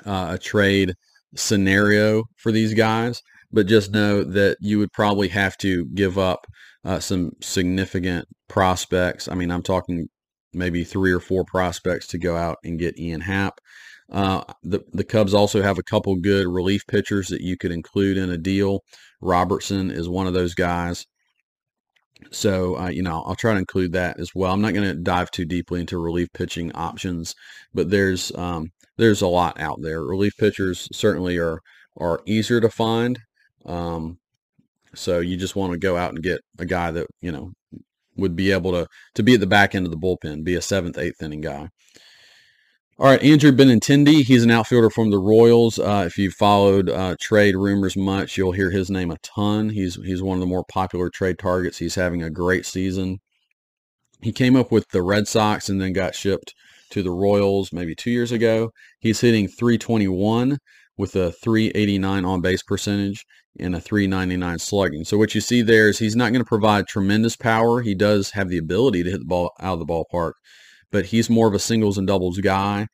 uh, 0.05 0.29
a 0.31 0.37
trade 0.37 0.93
scenario 1.35 2.23
for 2.37 2.51
these 2.51 2.73
guys, 2.73 3.21
but 3.51 3.67
just 3.67 3.91
know 3.91 4.23
that 4.23 4.57
you 4.59 4.79
would 4.79 4.91
probably 4.91 5.27
have 5.29 5.57
to 5.57 5.85
give 5.93 6.17
up 6.17 6.45
uh, 6.83 6.99
some 6.99 7.31
significant 7.41 8.27
prospects. 8.47 9.27
I 9.27 9.35
mean, 9.35 9.51
I'm 9.51 9.63
talking 9.63 10.07
maybe 10.53 10.83
three 10.83 11.11
or 11.11 11.19
four 11.19 11.45
prospects 11.45 12.07
to 12.07 12.17
go 12.17 12.35
out 12.35 12.57
and 12.63 12.79
get 12.79 12.99
Ian 12.99 13.21
Happ. 13.21 13.59
Uh, 14.11 14.43
the 14.63 14.81
the 14.91 15.05
Cubs 15.05 15.33
also 15.33 15.61
have 15.61 15.77
a 15.77 15.83
couple 15.83 16.15
good 16.17 16.45
relief 16.47 16.85
pitchers 16.87 17.29
that 17.29 17.41
you 17.41 17.57
could 17.57 17.71
include 17.71 18.17
in 18.17 18.29
a 18.29 18.37
deal. 18.37 18.83
Robertson 19.21 19.89
is 19.89 20.09
one 20.09 20.27
of 20.27 20.33
those 20.33 20.53
guys. 20.53 21.05
So, 22.31 22.77
uh, 22.77 22.89
you 22.89 23.01
know, 23.01 23.23
I'll 23.25 23.35
try 23.35 23.53
to 23.53 23.59
include 23.59 23.93
that 23.93 24.19
as 24.19 24.35
well. 24.35 24.53
I'm 24.53 24.61
not 24.61 24.73
going 24.73 24.87
to 24.87 24.95
dive 24.95 25.31
too 25.31 25.45
deeply 25.45 25.79
into 25.79 25.97
relief 25.97 26.27
pitching 26.33 26.71
options, 26.73 27.33
but 27.73 27.89
there's 27.89 28.31
um, 28.35 28.71
there's 28.97 29.21
a 29.21 29.27
lot 29.27 29.59
out 29.59 29.81
there. 29.81 30.03
Relief 30.03 30.33
pitchers 30.37 30.87
certainly 30.91 31.37
are 31.37 31.61
are 31.97 32.21
easier 32.25 32.61
to 32.61 32.69
find. 32.69 33.19
Um, 33.65 34.19
so 34.95 35.19
you 35.19 35.37
just 35.37 35.55
want 35.55 35.73
to 35.73 35.79
go 35.79 35.97
out 35.97 36.13
and 36.13 36.23
get 36.23 36.41
a 36.59 36.65
guy 36.65 36.91
that 36.91 37.07
you 37.21 37.31
know 37.31 37.51
would 38.15 38.35
be 38.35 38.51
able 38.51 38.71
to 38.71 38.87
to 39.15 39.23
be 39.23 39.35
at 39.35 39.39
the 39.39 39.47
back 39.47 39.75
end 39.75 39.85
of 39.85 39.91
the 39.91 39.97
bullpen, 39.97 40.43
be 40.43 40.55
a 40.55 40.61
seventh, 40.61 40.97
eighth 40.97 41.21
inning 41.21 41.41
guy. 41.41 41.69
All 42.99 43.07
right, 43.07 43.23
Andrew 43.23 43.51
Benintendi, 43.51 44.21
he's 44.23 44.43
an 44.43 44.51
outfielder 44.51 44.91
from 44.91 45.09
the 45.09 45.17
Royals. 45.17 45.79
Uh, 45.79 46.03
if 46.05 46.19
you've 46.19 46.35
followed 46.35 46.87
uh, 46.87 47.15
trade 47.19 47.55
rumors 47.55 47.97
much, 47.97 48.37
you'll 48.37 48.51
hear 48.51 48.69
his 48.69 48.91
name 48.91 49.09
a 49.09 49.17
ton. 49.23 49.69
He's 49.69 49.95
he's 49.95 50.21
one 50.21 50.35
of 50.35 50.39
the 50.39 50.45
more 50.45 50.63
popular 50.63 51.09
trade 51.09 51.39
targets. 51.39 51.79
He's 51.79 51.95
having 51.95 52.21
a 52.21 52.29
great 52.29 52.65
season. 52.65 53.19
He 54.21 54.31
came 54.31 54.55
up 54.55 54.71
with 54.71 54.89
the 54.89 55.01
Red 55.01 55.27
Sox 55.27 55.67
and 55.67 55.81
then 55.81 55.93
got 55.93 56.13
shipped 56.13 56.53
to 56.91 57.01
the 57.01 57.09
Royals 57.09 57.73
maybe 57.73 57.95
two 57.95 58.11
years 58.11 58.31
ago. 58.31 58.71
He's 58.99 59.21
hitting 59.21 59.47
321 59.47 60.59
with 61.01 61.15
a 61.15 61.31
389 61.31 62.25
on 62.25 62.41
base 62.41 62.61
percentage 62.61 63.25
and 63.59 63.75
a 63.75 63.81
399 63.81 64.59
slugging. 64.59 65.03
So 65.03 65.17
what 65.17 65.33
you 65.33 65.41
see 65.41 65.63
there 65.63 65.89
is 65.89 65.97
he's 65.97 66.15
not 66.15 66.31
going 66.31 66.43
to 66.43 66.47
provide 66.47 66.85
tremendous 66.85 67.35
power. 67.35 67.81
He 67.81 67.95
does 67.95 68.29
have 68.31 68.49
the 68.49 68.59
ability 68.59 69.01
to 69.03 69.09
hit 69.09 69.21
the 69.21 69.25
ball 69.25 69.51
out 69.59 69.73
of 69.73 69.79
the 69.79 69.85
ballpark, 69.91 70.33
but 70.91 71.07
he's 71.07 71.27
more 71.27 71.47
of 71.47 71.55
a 71.55 71.59
singles 71.59 71.97
and 71.97 72.05
doubles 72.05 72.37
guy, 72.37 72.85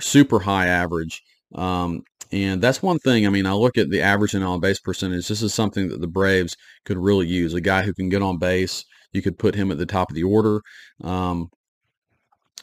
super 0.00 0.40
high 0.40 0.66
average. 0.66 1.22
Um, 1.54 2.02
and 2.32 2.60
that's 2.60 2.82
one 2.82 2.98
thing. 2.98 3.24
I 3.24 3.30
mean, 3.30 3.46
I 3.46 3.52
look 3.52 3.78
at 3.78 3.88
the 3.88 4.02
average 4.02 4.34
and 4.34 4.42
on 4.42 4.58
base 4.58 4.80
percentage. 4.80 5.28
This 5.28 5.40
is 5.40 5.54
something 5.54 5.88
that 5.90 6.00
the 6.00 6.08
Braves 6.08 6.56
could 6.84 6.98
really 6.98 7.28
use. 7.28 7.54
A 7.54 7.60
guy 7.60 7.82
who 7.82 7.94
can 7.94 8.08
get 8.08 8.20
on 8.20 8.38
base. 8.38 8.84
You 9.12 9.22
could 9.22 9.38
put 9.38 9.54
him 9.54 9.70
at 9.70 9.78
the 9.78 9.86
top 9.86 10.10
of 10.10 10.16
the 10.16 10.24
order. 10.24 10.60
Um, 11.04 11.50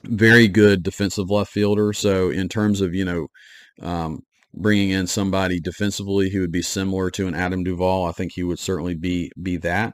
very 0.04 0.49
good 0.49 0.84
defensive 0.84 1.30
left 1.30 1.54
fielder. 1.54 1.93
So 1.93 2.30
in 2.30 2.49
terms 2.49 2.82
of 2.82 2.93
you 2.93 3.06
know 3.06 3.27
um, 3.82 4.23
bringing 4.54 4.90
in 4.90 5.08
somebody 5.08 5.60
defensively 5.60 6.30
who 6.30 6.42
would 6.42 6.52
be 6.52 6.62
similar 6.62 7.10
to 7.12 7.28
an 7.28 7.36
Adam 7.36 7.64
Duvall, 7.64 8.06
I 8.06 8.12
think 8.12 8.34
he 8.34 8.44
would 8.44 8.60
certainly 8.60 8.96
be 8.96 9.32
be 9.42 9.58
that. 9.58 9.94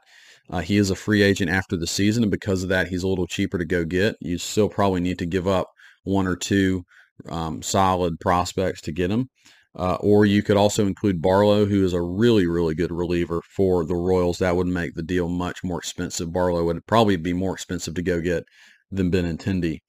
Uh, 0.49 0.59
he 0.59 0.77
is 0.77 0.89
a 0.89 0.95
free 0.95 1.21
agent 1.21 1.51
after 1.51 1.75
the 1.75 1.87
season, 1.87 2.23
and 2.23 2.31
because 2.31 2.63
of 2.63 2.69
that, 2.69 2.87
he's 2.87 3.03
a 3.03 3.07
little 3.07 3.27
cheaper 3.27 3.57
to 3.57 3.65
go 3.65 3.83
get. 3.83 4.15
You 4.21 4.37
still 4.37 4.69
probably 4.69 5.01
need 5.01 5.19
to 5.19 5.25
give 5.25 5.47
up 5.47 5.67
one 6.03 6.25
or 6.25 6.37
two 6.37 6.83
um, 7.29 7.61
solid 7.61 8.19
prospects 8.19 8.81
to 8.81 8.91
get 8.91 9.11
him. 9.11 9.29
Uh, 9.75 9.97
or 9.99 10.25
you 10.25 10.41
could 10.41 10.57
also 10.57 10.87
include 10.87 11.21
Barlow, 11.21 11.65
who 11.65 11.85
is 11.85 11.93
a 11.93 12.01
really, 12.01 12.47
really 12.47 12.73
good 12.73 12.91
reliever 12.91 13.41
for 13.55 13.85
the 13.85 13.95
Royals. 13.95 14.39
That 14.39 14.55
would 14.55 14.65
make 14.65 14.95
the 14.95 15.03
deal 15.03 15.29
much 15.29 15.63
more 15.63 15.77
expensive. 15.77 16.33
Barlow 16.33 16.63
would 16.63 16.87
probably 16.87 17.15
be 17.15 17.33
more 17.33 17.53
expensive 17.53 17.93
to 17.95 18.01
go 18.01 18.19
get 18.19 18.43
than 18.89 19.11
Benintendi. 19.11 19.81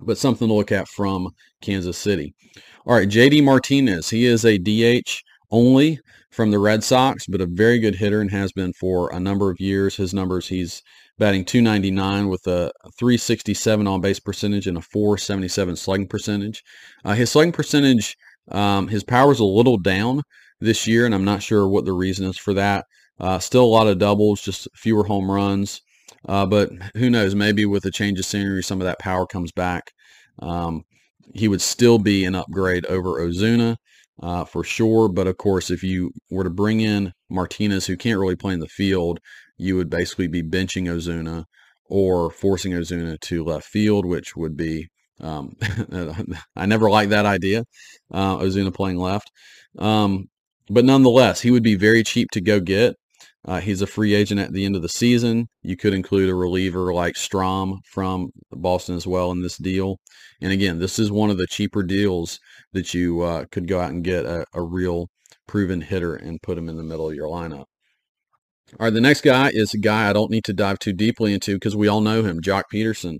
But 0.00 0.18
something 0.18 0.48
to 0.48 0.54
look 0.54 0.72
at 0.72 0.88
from 0.88 1.34
Kansas 1.60 1.98
City. 1.98 2.34
All 2.86 2.94
right, 2.94 3.08
JD 3.08 3.44
Martinez. 3.44 4.10
He 4.10 4.24
is 4.24 4.44
a 4.44 4.58
DH 4.58 5.22
only 5.50 6.00
from 6.30 6.50
the 6.50 6.58
Red 6.58 6.82
Sox, 6.82 7.26
but 7.26 7.40
a 7.40 7.46
very 7.46 7.78
good 7.78 7.96
hitter 7.96 8.20
and 8.20 8.30
has 8.30 8.52
been 8.52 8.72
for 8.72 9.12
a 9.12 9.20
number 9.20 9.50
of 9.50 9.60
years. 9.60 9.96
His 9.96 10.14
numbers, 10.14 10.48
he's 10.48 10.82
batting 11.18 11.44
299 11.44 12.28
with 12.28 12.46
a 12.46 12.72
367 12.98 13.86
on 13.86 14.00
base 14.00 14.20
percentage 14.20 14.66
and 14.66 14.78
a 14.78 14.80
477 14.80 15.76
slugging 15.76 16.08
percentage. 16.08 16.62
Uh, 17.04 17.14
his 17.14 17.30
slugging 17.30 17.52
percentage, 17.52 18.16
um, 18.50 18.88
his 18.88 19.04
power 19.04 19.32
is 19.32 19.40
a 19.40 19.44
little 19.44 19.76
down 19.76 20.22
this 20.60 20.86
year, 20.86 21.04
and 21.04 21.14
I'm 21.14 21.24
not 21.24 21.42
sure 21.42 21.68
what 21.68 21.84
the 21.84 21.92
reason 21.92 22.26
is 22.26 22.38
for 22.38 22.54
that. 22.54 22.86
Uh, 23.18 23.38
still 23.38 23.64
a 23.64 23.66
lot 23.66 23.86
of 23.86 23.98
doubles, 23.98 24.40
just 24.40 24.66
fewer 24.74 25.04
home 25.04 25.30
runs. 25.30 25.82
Uh, 26.28 26.46
but 26.46 26.70
who 26.96 27.10
knows? 27.10 27.34
Maybe 27.34 27.64
with 27.66 27.84
a 27.84 27.90
change 27.90 28.18
of 28.18 28.24
scenery, 28.24 28.62
some 28.62 28.80
of 28.80 28.84
that 28.84 28.98
power 28.98 29.26
comes 29.26 29.52
back. 29.52 29.92
Um, 30.40 30.82
he 31.34 31.48
would 31.48 31.62
still 31.62 31.98
be 31.98 32.24
an 32.24 32.34
upgrade 32.34 32.86
over 32.86 33.20
Ozuna 33.20 33.76
uh, 34.22 34.44
for 34.44 34.64
sure. 34.64 35.08
But 35.08 35.26
of 35.26 35.36
course, 35.38 35.70
if 35.70 35.82
you 35.82 36.12
were 36.30 36.44
to 36.44 36.50
bring 36.50 36.80
in 36.80 37.12
Martinez, 37.28 37.86
who 37.86 37.96
can't 37.96 38.18
really 38.18 38.36
play 38.36 38.54
in 38.54 38.60
the 38.60 38.68
field, 38.68 39.20
you 39.56 39.76
would 39.76 39.90
basically 39.90 40.28
be 40.28 40.42
benching 40.42 40.86
Ozuna 40.86 41.44
or 41.86 42.30
forcing 42.30 42.72
Ozuna 42.72 43.18
to 43.20 43.44
left 43.44 43.66
field, 43.66 44.06
which 44.06 44.36
would 44.36 44.56
be 44.56 44.88
um, 45.20 45.54
I 46.56 46.66
never 46.66 46.90
liked 46.90 47.10
that 47.10 47.26
idea. 47.26 47.64
Uh, 48.10 48.38
Ozuna 48.38 48.72
playing 48.74 48.96
left, 48.96 49.30
um, 49.78 50.28
but 50.68 50.84
nonetheless, 50.84 51.40
he 51.42 51.50
would 51.50 51.62
be 51.62 51.74
very 51.74 52.02
cheap 52.02 52.30
to 52.32 52.40
go 52.40 52.60
get. 52.60 52.96
Uh, 53.46 53.60
he's 53.60 53.80
a 53.80 53.86
free 53.86 54.14
agent 54.14 54.40
at 54.40 54.52
the 54.52 54.64
end 54.66 54.76
of 54.76 54.82
the 54.82 54.88
season. 54.88 55.48
You 55.62 55.76
could 55.76 55.94
include 55.94 56.28
a 56.28 56.34
reliever 56.34 56.92
like 56.92 57.14
Strahm 57.14 57.78
from 57.86 58.30
Boston 58.52 58.96
as 58.96 59.06
well 59.06 59.30
in 59.30 59.42
this 59.42 59.56
deal. 59.56 59.96
And 60.42 60.52
again, 60.52 60.78
this 60.78 60.98
is 60.98 61.10
one 61.10 61.30
of 61.30 61.38
the 61.38 61.46
cheaper 61.46 61.82
deals 61.82 62.38
that 62.72 62.92
you 62.92 63.22
uh, 63.22 63.46
could 63.50 63.66
go 63.66 63.80
out 63.80 63.90
and 63.90 64.04
get 64.04 64.26
a, 64.26 64.44
a 64.52 64.62
real 64.62 65.08
proven 65.46 65.80
hitter 65.80 66.14
and 66.14 66.42
put 66.42 66.58
him 66.58 66.68
in 66.68 66.76
the 66.76 66.82
middle 66.82 67.08
of 67.08 67.14
your 67.14 67.28
lineup. 67.28 67.64
All 68.78 68.86
right, 68.86 68.94
the 68.94 69.00
next 69.00 69.22
guy 69.22 69.50
is 69.52 69.74
a 69.74 69.78
guy 69.78 70.08
I 70.08 70.12
don't 70.12 70.30
need 70.30 70.44
to 70.44 70.52
dive 70.52 70.78
too 70.78 70.92
deeply 70.92 71.32
into 71.32 71.54
because 71.54 71.74
we 71.74 71.88
all 71.88 72.00
know 72.00 72.22
him, 72.22 72.40
Joc 72.40 72.64
Pederson 72.72 73.18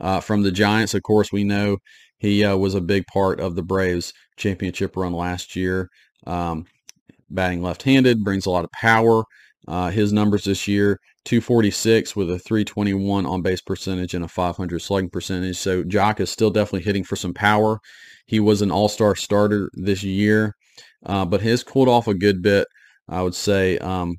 uh, 0.00 0.20
from 0.20 0.42
the 0.42 0.50
Giants. 0.50 0.94
Of 0.94 1.02
course, 1.02 1.30
we 1.30 1.44
know 1.44 1.76
he 2.18 2.44
uh, 2.44 2.56
was 2.56 2.74
a 2.74 2.80
big 2.80 3.06
part 3.06 3.38
of 3.38 3.54
the 3.54 3.62
Braves 3.62 4.12
championship 4.36 4.96
run 4.96 5.12
last 5.12 5.54
year. 5.54 5.88
Um, 6.26 6.64
batting 7.30 7.62
left-handed 7.62 8.24
brings 8.24 8.46
a 8.46 8.50
lot 8.50 8.64
of 8.64 8.72
power. 8.72 9.22
Uh, 9.68 9.90
his 9.90 10.14
numbers 10.14 10.44
this 10.44 10.66
year 10.66 10.98
246 11.26 12.16
with 12.16 12.30
a 12.30 12.38
321 12.38 13.26
on 13.26 13.42
base 13.42 13.60
percentage 13.60 14.14
and 14.14 14.24
a 14.24 14.28
500 14.28 14.78
slugging 14.80 15.10
percentage. 15.10 15.58
So 15.58 15.84
Joc 15.84 16.20
is 16.20 16.30
still 16.30 16.50
definitely 16.50 16.84
hitting 16.84 17.04
for 17.04 17.16
some 17.16 17.34
power. 17.34 17.78
He 18.24 18.40
was 18.40 18.62
an 18.62 18.70
all-star 18.70 19.14
starter 19.14 19.70
this 19.74 20.02
year, 20.02 20.54
uh, 21.04 21.26
but 21.26 21.42
has 21.42 21.62
cooled 21.62 21.88
off 21.88 22.08
a 22.08 22.14
good 22.14 22.40
bit, 22.40 22.66
I 23.10 23.20
would 23.20 23.34
say, 23.34 23.76
um, 23.78 24.16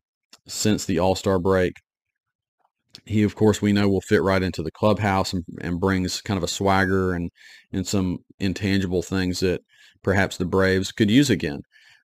since 0.47 0.85
the 0.85 0.99
all-star 0.99 1.39
break. 1.39 1.73
He, 3.05 3.23
of 3.23 3.35
course, 3.35 3.59
we 3.59 3.73
know 3.73 3.89
will 3.89 4.01
fit 4.01 4.21
right 4.21 4.43
into 4.43 4.62
the 4.62 4.71
clubhouse 4.71 5.33
and, 5.33 5.43
and 5.62 5.79
brings 5.79 6.21
kind 6.21 6.38
of 6.38 6.43
a 6.43 6.47
swagger 6.47 7.13
and, 7.13 7.31
and 7.71 7.88
some 7.88 8.19
intangible 8.39 9.01
things 9.01 9.39
that 9.39 9.62
perhaps 10.03 10.38
the 10.38 10.45
Braves 10.45 10.91
could 10.91 11.09
use 11.09 11.31
again. 11.31 11.62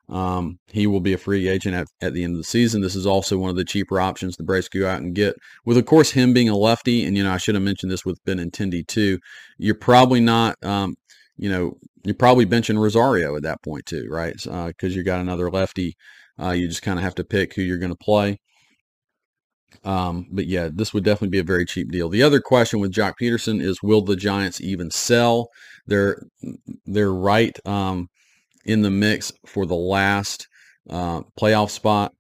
Um, 0.08 0.60
he 0.68 0.86
will 0.86 1.00
be 1.00 1.14
a 1.14 1.18
free 1.18 1.48
agent 1.48 1.76
at, 1.76 1.88
at 2.00 2.14
the 2.14 2.24
end 2.24 2.34
of 2.34 2.38
the 2.38 2.44
season. 2.44 2.82
This 2.82 2.96
is 2.96 3.08
also 3.08 3.38
one 3.38 3.50
of 3.50 3.56
the 3.56 3.66
cheaper 3.66 4.00
options 4.00 4.38
the 4.38 4.44
Braves 4.44 4.70
go 4.70 4.88
out 4.88 5.02
and 5.02 5.16
get. 5.16 5.36
With, 5.66 5.78
of 5.78 5.86
course, 5.86 6.12
him 6.12 6.34
being 6.34 6.50
a 6.50 6.56
lefty, 6.56 7.04
and, 7.06 7.18
you 7.18 7.24
know, 7.24 7.32
I 7.32 7.38
should 7.38 7.56
have 7.56 7.64
mentioned 7.64 7.92
this 7.92 8.06
with 8.06 8.24
Benintendi 8.24 8.86
too, 8.86 9.20
you're 9.58 9.74
probably 9.74 10.20
not, 10.20 10.64
um, 10.64 10.96
you 11.38 11.50
know, 11.50 11.78
you're 12.04 12.14
probably 12.14 12.46
benching 12.46 12.80
Rosario 12.80 13.36
at 13.36 13.44
that 13.44 13.64
point 13.64 13.88
too, 13.88 14.08
right? 14.10 14.36
Because 14.36 14.74
uh, 14.84 14.88
you 14.88 15.04
got 15.04 15.22
another 15.22 15.50
lefty. 15.50 15.96
Uh, 16.40 16.52
you 16.52 16.68
just 16.68 16.84
kind 16.84 17.00
of 17.00 17.04
have 17.04 17.16
to 17.16 17.24
pick 17.24 17.56
who 17.56 17.62
you're 17.64 17.80
going 17.80 17.92
to 17.92 17.98
play. 17.98 18.40
Um, 19.84 20.28
but 20.32 20.46
yeah, 20.46 20.70
this 20.74 20.94
would 20.94 21.04
definitely 21.04 21.30
be 21.30 21.40
a 21.40 21.44
very 21.44 21.66
cheap 21.66 21.92
deal. 21.92 22.10
The 22.10 22.24
other 22.24 22.40
question 22.40 22.80
with 22.80 22.94
Joc 22.94 23.14
Pederson 23.22 23.62
is, 23.62 23.82
will 23.82 24.02
the 24.02 24.16
Giants 24.16 24.62
even 24.62 24.92
sell? 24.92 25.50
They're 25.88 26.24
they're 26.86 27.14
right 27.14 27.58
um, 27.66 28.10
in 28.66 28.82
the 28.82 28.92
mix 28.92 29.32
for 29.46 29.66
the 29.66 29.76
last 29.76 30.48
uh, 30.90 31.22
playoff 31.40 31.70
spot 31.70 32.14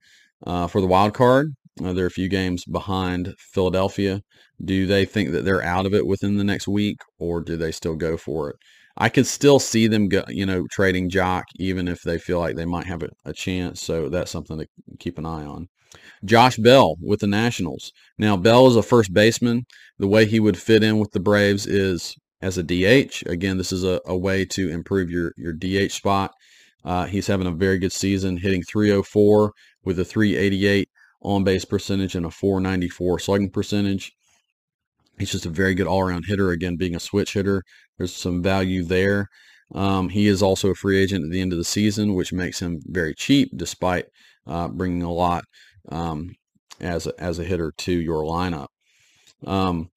uh, 0.45 0.67
for 0.67 0.81
the 0.81 0.87
wild 0.87 1.13
card. 1.13 1.55
Uh, 1.83 1.93
they're 1.93 2.05
a 2.05 2.11
few 2.11 2.29
games 2.29 2.63
behind 2.65 3.33
Philadelphia. 3.37 4.21
Do 4.63 4.85
they 4.85 5.03
think 5.05 5.31
that 5.31 5.43
they're 5.43 5.63
out 5.63 5.85
of 5.85 5.93
it 5.93 6.07
within 6.07 6.37
the 6.37 6.43
next 6.43 6.67
week, 6.67 6.97
or 7.19 7.41
do 7.41 7.57
they 7.57 7.71
still 7.71 7.95
go 7.95 8.15
for 8.15 8.49
it? 8.49 8.55
I 8.97 9.09
could 9.09 9.27
still 9.27 9.59
see 9.59 9.87
them, 9.87 10.07
go, 10.07 10.23
you 10.29 10.45
know, 10.45 10.65
trading 10.71 11.09
Joc, 11.09 11.43
even 11.57 11.89
if 11.89 12.01
they 12.01 12.17
feel 12.17 12.39
like 12.39 12.55
they 12.55 12.65
might 12.65 12.85
have 12.85 13.03
a, 13.03 13.09
a 13.25 13.33
chance. 13.33 13.81
So 13.81 14.07
that's 14.07 14.31
something 14.31 14.57
to 14.57 14.67
keep 14.99 15.17
an 15.17 15.25
eye 15.25 15.43
on. 15.43 15.67
Josh 16.23 16.57
Bell 16.57 16.95
with 17.01 17.19
the 17.19 17.27
Nationals. 17.27 17.91
Now, 18.17 18.37
Bell 18.37 18.67
is 18.67 18.75
a 18.77 18.83
first 18.83 19.13
baseman. 19.13 19.65
The 19.99 20.07
way 20.07 20.25
he 20.25 20.39
would 20.39 20.57
fit 20.57 20.83
in 20.83 20.97
with 20.97 21.11
the 21.11 21.19
Braves 21.19 21.67
is 21.67 22.15
as 22.45 22.59
a 22.59 22.63
DH. 22.63 23.23
Again, 23.25 23.57
this 23.57 23.71
is 23.71 23.83
a, 23.83 23.99
a 24.05 24.15
way 24.15 24.45
to 24.45 24.69
improve 24.69 25.09
your, 25.09 25.33
your 25.35 25.51
DH 25.51 25.91
spot. 25.91 26.31
Uh, 26.83 27.05
he's 27.05 27.25
having 27.25 27.47
a 27.47 27.51
very 27.51 27.79
good 27.79 27.91
season, 27.91 28.37
hitting 28.37 28.61
304 28.61 29.51
with 29.83 29.99
a 29.99 30.05
388 30.05 30.87
on 31.23 31.43
base 31.43 31.65
percentage 31.65 32.13
and 32.13 32.25
a 32.25 32.29
494 32.29 33.17
slugging 33.17 33.49
percentage. 33.49 34.11
He's 35.17 35.31
just 35.31 35.47
a 35.47 35.49
very 35.49 35.73
good 35.73 35.87
all 35.87 36.01
around 36.01 36.25
hitter. 36.27 36.51
Again, 36.51 36.75
being 36.75 36.95
a 36.95 36.99
switch 36.99 37.33
hitter, 37.33 37.63
there's 37.97 38.15
some 38.15 38.43
value 38.43 38.83
there. 38.83 39.27
Um, 39.73 40.09
he 40.09 40.27
is 40.27 40.43
also 40.43 40.69
a 40.69 40.75
free 40.75 40.99
agent 40.99 41.25
at 41.25 41.31
the 41.31 41.41
end 41.41 41.51
of 41.51 41.57
the 41.57 41.65
season, 41.65 42.13
which 42.13 42.31
makes 42.31 42.61
him 42.61 42.79
very 42.85 43.15
cheap 43.15 43.49
despite 43.55 44.05
uh, 44.45 44.67
bringing 44.67 45.01
a 45.01 45.11
lot 45.11 45.45
um, 45.89 46.35
as, 46.79 47.07
a, 47.07 47.13
as 47.17 47.39
a 47.39 47.43
hitter 47.43 47.73
to 47.79 47.91
your 47.91 48.23
lineup. 48.23 48.67
Um, 49.47 49.89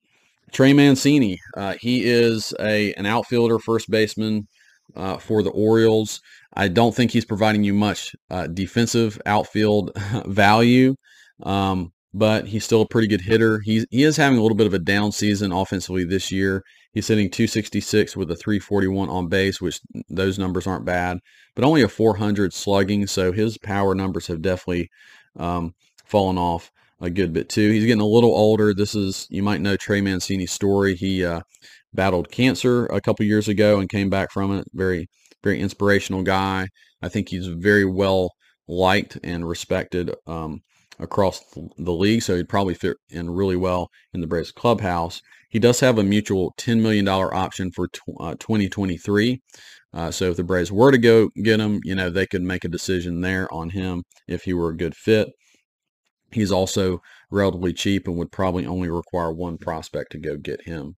Trey 0.52 0.72
Mancini, 0.72 1.38
uh, 1.56 1.74
he 1.80 2.04
is 2.04 2.54
a 2.60 2.92
an 2.94 3.06
outfielder, 3.06 3.58
first 3.58 3.90
baseman 3.90 4.48
uh, 4.96 5.18
for 5.18 5.42
the 5.42 5.50
Orioles. 5.50 6.20
I 6.54 6.68
don't 6.68 6.94
think 6.94 7.10
he's 7.10 7.24
providing 7.24 7.64
you 7.64 7.74
much 7.74 8.14
uh, 8.30 8.46
defensive 8.46 9.20
outfield 9.26 9.92
value, 10.26 10.96
um, 11.42 11.92
but 12.14 12.46
he's 12.46 12.64
still 12.64 12.82
a 12.82 12.88
pretty 12.88 13.06
good 13.08 13.20
hitter. 13.20 13.60
He's, 13.60 13.86
he 13.90 14.02
is 14.02 14.16
having 14.16 14.38
a 14.38 14.42
little 14.42 14.56
bit 14.56 14.66
of 14.66 14.74
a 14.74 14.78
down 14.78 15.12
season 15.12 15.52
offensively 15.52 16.04
this 16.04 16.32
year. 16.32 16.64
He's 16.92 17.06
hitting 17.06 17.30
266 17.30 18.16
with 18.16 18.30
a 18.30 18.36
341 18.36 19.08
on 19.10 19.28
base, 19.28 19.60
which 19.60 19.80
those 20.08 20.38
numbers 20.38 20.66
aren't 20.66 20.86
bad, 20.86 21.18
but 21.54 21.64
only 21.64 21.82
a 21.82 21.88
400 21.88 22.52
slugging. 22.52 23.06
So 23.06 23.30
his 23.30 23.58
power 23.58 23.94
numbers 23.94 24.26
have 24.28 24.42
definitely 24.42 24.90
um, 25.36 25.74
fallen 26.06 26.38
off 26.38 26.72
a 27.00 27.10
good 27.10 27.32
bit 27.32 27.48
too. 27.48 27.70
He's 27.70 27.84
getting 27.84 28.00
a 28.00 28.06
little 28.06 28.34
older. 28.34 28.74
This 28.74 28.94
is, 28.94 29.26
you 29.30 29.42
might 29.42 29.60
know 29.60 29.76
Trey 29.76 30.00
Mancini's 30.00 30.52
story. 30.52 30.94
He 30.94 31.24
uh, 31.24 31.40
battled 31.94 32.30
cancer 32.30 32.86
a 32.86 33.00
couple 33.00 33.24
years 33.24 33.48
ago 33.48 33.78
and 33.78 33.88
came 33.88 34.10
back 34.10 34.32
from 34.32 34.52
it. 34.52 34.66
Very, 34.72 35.08
very 35.42 35.60
inspirational 35.60 36.22
guy. 36.22 36.68
I 37.02 37.08
think 37.08 37.28
he's 37.28 37.46
very 37.46 37.84
well 37.84 38.32
liked 38.66 39.18
and 39.22 39.48
respected 39.48 40.14
um, 40.26 40.60
across 40.98 41.40
the 41.76 41.92
league, 41.92 42.22
so 42.22 42.36
he'd 42.36 42.48
probably 42.48 42.74
fit 42.74 42.96
in 43.10 43.30
really 43.30 43.56
well 43.56 43.88
in 44.12 44.20
the 44.20 44.26
Braves 44.26 44.52
clubhouse. 44.52 45.22
He 45.48 45.58
does 45.58 45.80
have 45.80 45.98
a 45.98 46.02
mutual 46.02 46.52
$10 46.58 46.82
million 46.82 47.08
option 47.08 47.70
for 47.70 47.88
uh, 48.20 48.34
2023. 48.38 49.40
Uh, 49.94 50.10
so 50.10 50.30
if 50.30 50.36
the 50.36 50.44
Braves 50.44 50.70
were 50.70 50.90
to 50.90 50.98
go 50.98 51.30
get 51.42 51.60
him, 51.60 51.80
you 51.84 51.94
know, 51.94 52.10
they 52.10 52.26
could 52.26 52.42
make 52.42 52.64
a 52.64 52.68
decision 52.68 53.22
there 53.22 53.52
on 53.52 53.70
him 53.70 54.02
if 54.26 54.42
he 54.42 54.52
were 54.52 54.68
a 54.70 54.76
good 54.76 54.94
fit. 54.94 55.28
He's 56.30 56.52
also 56.52 57.00
relatively 57.30 57.72
cheap 57.72 58.06
and 58.06 58.16
would 58.16 58.32
probably 58.32 58.66
only 58.66 58.88
require 58.88 59.32
one 59.32 59.58
prospect 59.58 60.12
to 60.12 60.18
go 60.18 60.36
get 60.36 60.62
him. 60.62 60.96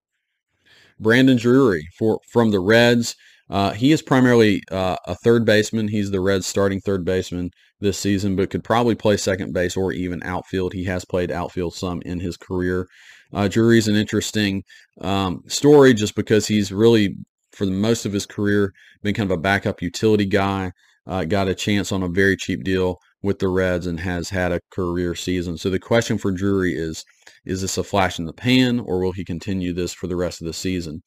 Brandon 0.99 1.37
Drury 1.37 1.89
for 1.99 2.21
from 2.31 2.51
the 2.51 2.61
Reds. 2.61 3.17
Uh, 3.49 3.73
he 3.73 3.91
is 3.91 4.03
primarily 4.03 4.63
uh, 4.71 4.97
a 5.07 5.15
third 5.15 5.45
baseman. 5.45 5.89
He's 5.89 6.11
the 6.11 6.21
Reds' 6.21 6.47
starting 6.47 6.81
third 6.81 7.05
baseman 7.05 7.51
this 7.81 7.99
season, 7.99 8.37
but 8.37 8.51
could 8.51 8.63
probably 8.63 8.95
play 8.95 9.17
second 9.17 9.53
base 9.53 9.77
or 9.77 9.93
even 9.93 10.23
outfield. 10.23 10.73
He 10.73 10.85
has 10.85 11.05
played 11.05 11.33
outfield 11.33 11.75
some 11.75 12.01
in 12.03 12.21
his 12.21 12.37
career. 12.37 12.87
Uh, 13.33 13.49
Drury's 13.49 13.89
an 13.89 13.97
interesting 13.97 14.63
um, 15.01 15.43
story 15.49 15.95
just 15.95 16.15
because 16.15 16.47
he's 16.47 16.71
really, 16.71 17.17
for 17.53 17.65
the 17.65 17.73
most 17.73 18.07
of 18.07 18.13
his 18.13 18.27
career, 18.27 18.73
been 19.03 19.15
kind 19.15 19.31
of 19.31 19.37
a 19.37 19.41
backup 19.41 19.83
utility 19.83 20.27
guy. 20.27 20.73
Uh, 21.07 21.25
got 21.25 21.49
a 21.49 21.55
chance 21.55 21.91
on 21.91 22.03
a 22.03 22.09
very 22.09 22.37
cheap 22.37 22.63
deal 22.63 23.01
with 23.23 23.39
the 23.39 23.49
Reds 23.49 23.87
and 23.87 24.01
has 24.01 24.31
had 24.31 24.53
a 24.53 24.61
career 24.71 25.15
season. 25.15 25.59
So 25.59 25.71
the 25.71 25.79
question 25.79 26.19
for 26.19 26.31
Drury 26.31 26.75
is, 26.75 27.05
is 27.45 27.61
this 27.63 27.79
a 27.79 27.85
flash 27.85 28.19
in 28.19 28.25
the 28.25 28.33
pan 28.33 28.81
or 28.81 29.01
will 29.01 29.13
he 29.13 29.25
continue 29.25 29.73
this 29.73 29.93
for 29.93 30.07
the 30.07 30.17
rest 30.17 30.41
of 30.41 30.47
the 30.47 30.53
season? 30.53 31.03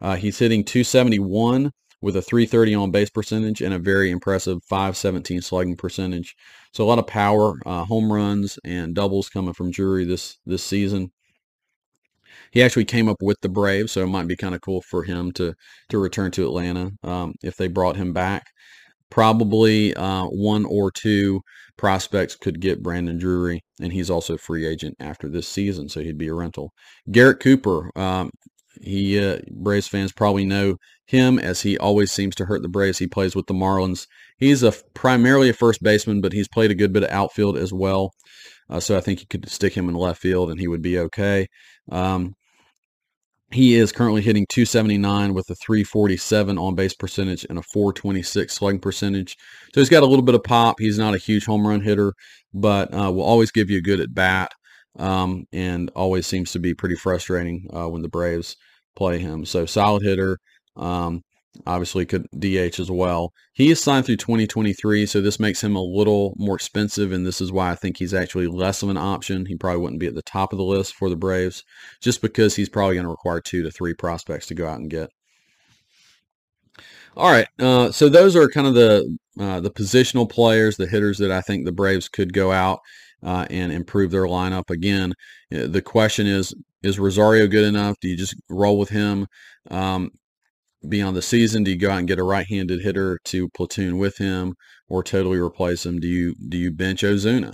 Uh, 0.00 0.16
he's 0.16 0.38
hitting 0.38 0.64
271 0.64 1.72
with 2.00 2.16
a 2.16 2.22
330 2.22 2.74
on 2.74 2.90
base 2.90 3.10
percentage 3.10 3.60
and 3.60 3.74
a 3.74 3.78
very 3.78 4.10
impressive 4.10 4.58
517 4.64 5.42
slugging 5.42 5.76
percentage. 5.76 6.36
So 6.72 6.84
a 6.84 6.86
lot 6.86 6.98
of 6.98 7.06
power, 7.06 7.58
uh, 7.66 7.84
home 7.84 8.12
runs 8.12 8.58
and 8.64 8.94
doubles 8.94 9.28
coming 9.28 9.54
from 9.54 9.70
Drury 9.70 10.04
this 10.04 10.38
this 10.46 10.62
season. 10.62 11.10
He 12.50 12.62
actually 12.62 12.84
came 12.86 13.08
up 13.08 13.18
with 13.20 13.38
the 13.42 13.48
Braves, 13.48 13.92
so 13.92 14.02
it 14.02 14.06
might 14.06 14.28
be 14.28 14.36
kind 14.36 14.54
of 14.54 14.60
cool 14.60 14.80
for 14.82 15.02
him 15.02 15.32
to 15.32 15.54
to 15.90 15.98
return 15.98 16.30
to 16.32 16.46
Atlanta 16.46 16.92
um, 17.02 17.34
if 17.42 17.56
they 17.56 17.68
brought 17.68 17.96
him 17.96 18.12
back. 18.12 18.46
Probably 19.10 19.94
uh, 19.94 20.24
one 20.26 20.64
or 20.64 20.90
two 20.90 21.40
prospects 21.76 22.36
could 22.36 22.60
get 22.60 22.82
Brandon 22.82 23.18
Drury, 23.18 23.62
and 23.80 23.92
he's 23.92 24.10
also 24.10 24.36
free 24.36 24.66
agent 24.66 24.96
after 25.00 25.28
this 25.28 25.48
season, 25.48 25.88
so 25.88 26.00
he'd 26.00 26.18
be 26.18 26.28
a 26.28 26.34
rental. 26.34 26.72
Garrett 27.10 27.40
Cooper, 27.40 27.90
um, 27.96 28.30
he 28.82 29.18
uh, 29.18 29.38
Braves 29.50 29.88
fans 29.88 30.12
probably 30.12 30.44
know 30.44 30.76
him 31.06 31.38
as 31.38 31.62
he 31.62 31.78
always 31.78 32.12
seems 32.12 32.34
to 32.36 32.44
hurt 32.44 32.62
the 32.62 32.68
Braves. 32.68 32.98
He 32.98 33.06
plays 33.06 33.34
with 33.34 33.46
the 33.46 33.54
Marlins. 33.54 34.06
He's 34.36 34.62
a 34.62 34.72
primarily 34.94 35.48
a 35.48 35.54
first 35.54 35.82
baseman, 35.82 36.20
but 36.20 36.32
he's 36.32 36.48
played 36.48 36.70
a 36.70 36.74
good 36.76 36.92
bit 36.92 37.02
of 37.02 37.10
outfield 37.10 37.56
as 37.56 37.72
well. 37.72 38.12
Uh, 38.70 38.80
so 38.80 38.96
I 38.96 39.00
think 39.00 39.20
you 39.20 39.26
could 39.26 39.48
stick 39.48 39.74
him 39.74 39.88
in 39.88 39.94
left 39.94 40.20
field 40.20 40.50
and 40.50 40.60
he 40.60 40.68
would 40.68 40.82
be 40.82 40.98
okay. 40.98 41.48
Um, 41.90 42.34
he 43.50 43.76
is 43.76 43.92
currently 43.92 44.20
hitting 44.20 44.46
279 44.50 45.32
with 45.32 45.48
a 45.50 45.54
347 45.54 46.58
on 46.58 46.74
base 46.74 46.92
percentage 46.92 47.46
and 47.48 47.58
a 47.58 47.62
426 47.62 48.52
slugging 48.52 48.80
percentage. 48.80 49.36
So 49.72 49.80
he's 49.80 49.88
got 49.88 50.02
a 50.02 50.06
little 50.06 50.24
bit 50.24 50.34
of 50.34 50.42
pop. 50.44 50.76
He's 50.78 50.98
not 50.98 51.14
a 51.14 51.18
huge 51.18 51.46
home 51.46 51.66
run 51.66 51.80
hitter, 51.80 52.12
but 52.52 52.92
uh, 52.92 53.10
will 53.10 53.22
always 53.22 53.50
give 53.50 53.70
you 53.70 53.78
a 53.78 53.82
good 53.82 54.00
at 54.00 54.14
bat 54.14 54.52
um, 54.98 55.46
and 55.52 55.90
always 55.94 56.26
seems 56.26 56.52
to 56.52 56.58
be 56.58 56.74
pretty 56.74 56.96
frustrating 56.96 57.66
uh, 57.72 57.88
when 57.88 58.02
the 58.02 58.08
Braves 58.08 58.56
play 58.96 59.18
him. 59.18 59.46
So 59.46 59.64
solid 59.64 60.02
hitter. 60.02 60.38
Um, 60.76 61.22
obviously 61.66 62.06
could 62.06 62.26
DH 62.38 62.78
as 62.78 62.90
well. 62.90 63.32
He 63.52 63.70
is 63.70 63.82
signed 63.82 64.06
through 64.06 64.16
2023, 64.16 65.06
so 65.06 65.20
this 65.20 65.40
makes 65.40 65.62
him 65.62 65.76
a 65.76 65.82
little 65.82 66.34
more 66.36 66.56
expensive, 66.56 67.12
and 67.12 67.26
this 67.26 67.40
is 67.40 67.52
why 67.52 67.70
I 67.70 67.74
think 67.74 67.96
he's 67.96 68.14
actually 68.14 68.46
less 68.46 68.82
of 68.82 68.88
an 68.88 68.96
option. 68.96 69.46
He 69.46 69.56
probably 69.56 69.80
wouldn't 69.80 70.00
be 70.00 70.06
at 70.06 70.14
the 70.14 70.22
top 70.22 70.52
of 70.52 70.58
the 70.58 70.64
list 70.64 70.94
for 70.94 71.08
the 71.08 71.16
Braves, 71.16 71.64
just 72.00 72.22
because 72.22 72.56
he's 72.56 72.68
probably 72.68 72.94
going 72.94 73.04
to 73.04 73.10
require 73.10 73.40
two 73.40 73.62
to 73.62 73.70
three 73.70 73.94
prospects 73.94 74.46
to 74.46 74.54
go 74.54 74.66
out 74.66 74.78
and 74.78 74.90
get. 74.90 75.10
All 77.16 77.30
right, 77.30 77.48
uh, 77.58 77.90
so 77.90 78.08
those 78.08 78.36
are 78.36 78.48
kind 78.48 78.66
of 78.66 78.74
the 78.74 79.18
uh, 79.40 79.60
the 79.60 79.70
positional 79.70 80.28
players, 80.28 80.76
the 80.76 80.86
hitters 80.86 81.18
that 81.18 81.32
I 81.32 81.40
think 81.40 81.64
the 81.64 81.72
Braves 81.72 82.08
could 82.08 82.32
go 82.32 82.52
out 82.52 82.80
uh, 83.22 83.46
and 83.50 83.72
improve 83.72 84.10
their 84.10 84.26
lineup. 84.26 84.70
Again, 84.70 85.14
uh, 85.52 85.66
the 85.66 85.82
question 85.82 86.26
is: 86.26 86.54
Is 86.82 86.98
Rosario 86.98 87.46
good 87.48 87.64
enough? 87.64 87.96
Do 88.00 88.08
you 88.08 88.16
just 88.16 88.36
roll 88.48 88.78
with 88.78 88.90
him? 88.90 89.26
Um, 89.70 90.10
beyond 90.86 91.16
the 91.16 91.22
season? 91.22 91.64
Do 91.64 91.70
you 91.70 91.78
go 91.78 91.90
out 91.90 91.98
and 91.98 92.08
get 92.08 92.18
a 92.18 92.24
right-handed 92.24 92.82
hitter 92.82 93.18
to 93.26 93.48
platoon 93.50 93.98
with 93.98 94.18
him, 94.18 94.54
or 94.88 95.02
totally 95.02 95.38
replace 95.38 95.84
him? 95.86 95.98
Do 96.00 96.08
you 96.08 96.34
do 96.48 96.56
you 96.56 96.70
bench 96.70 97.02
Ozuna, 97.02 97.52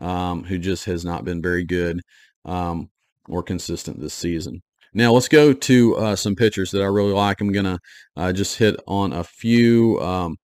um, 0.00 0.44
who 0.44 0.58
just 0.58 0.84
has 0.86 1.04
not 1.04 1.24
been 1.24 1.40
very 1.42 1.64
good 1.64 2.00
um, 2.44 2.90
or 3.28 3.42
consistent 3.42 4.00
this 4.00 4.14
season? 4.14 4.60
Now 4.94 5.12
let's 5.12 5.28
go 5.28 5.52
to 5.52 5.96
uh, 5.96 6.16
some 6.16 6.34
pitchers 6.34 6.70
that 6.70 6.82
I 6.82 6.86
really 6.86 7.12
like. 7.12 7.40
I'm 7.40 7.52
gonna 7.52 7.78
uh, 8.16 8.32
just 8.32 8.58
hit 8.58 8.76
on 8.86 9.12
a 9.12 9.24
few 9.24 10.00
um, 10.00 10.36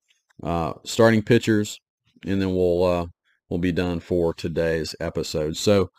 uh, 0.42 0.74
starting 0.84 1.22
pitchers, 1.22 1.80
and 2.26 2.40
then 2.40 2.54
we'll 2.54 2.84
uh, 2.84 3.06
we'll 3.48 3.60
be 3.60 3.72
done 3.72 4.00
for 4.00 4.34
today's 4.34 4.94
episode. 5.00 5.56
So 5.56 5.90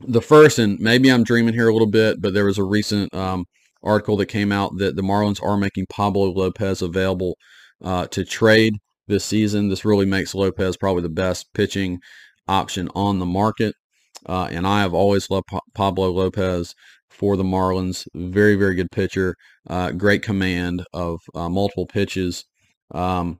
the 0.00 0.22
first, 0.22 0.58
and 0.58 0.78
maybe 0.78 1.10
I'm 1.10 1.24
dreaming 1.24 1.54
here 1.54 1.68
a 1.68 1.72
little 1.72 1.90
bit, 1.90 2.20
but 2.20 2.34
there 2.34 2.44
was 2.44 2.58
a 2.58 2.64
recent 2.64 3.12
um, 3.14 3.44
article 3.82 4.16
that 4.16 4.26
came 4.26 4.52
out 4.52 4.78
that 4.78 4.96
the 4.96 5.02
Marlins 5.02 5.42
are 5.42 5.56
making 5.56 5.86
Pablo 5.86 6.30
Lopez 6.30 6.82
available 6.82 7.36
uh, 7.82 8.06
to 8.08 8.24
trade 8.24 8.74
this 9.06 9.24
season. 9.24 9.68
This 9.68 9.84
really 9.84 10.06
makes 10.06 10.34
Lopez 10.34 10.76
probably 10.76 11.02
the 11.02 11.08
best 11.08 11.46
pitching 11.54 12.00
option 12.46 12.88
on 12.94 13.18
the 13.18 13.26
market. 13.26 13.74
Uh, 14.26 14.48
and 14.50 14.66
I 14.66 14.80
have 14.80 14.94
always 14.94 15.30
loved 15.30 15.46
pa- 15.46 15.60
Pablo 15.74 16.10
Lopez 16.10 16.74
for 17.08 17.36
the 17.36 17.44
Marlins. 17.44 18.06
Very, 18.14 18.56
very 18.56 18.74
good 18.74 18.90
pitcher. 18.90 19.34
Uh, 19.68 19.92
great 19.92 20.22
command 20.22 20.84
of 20.92 21.20
uh, 21.34 21.48
multiple 21.48 21.86
pitches. 21.86 22.44
Um, 22.92 23.38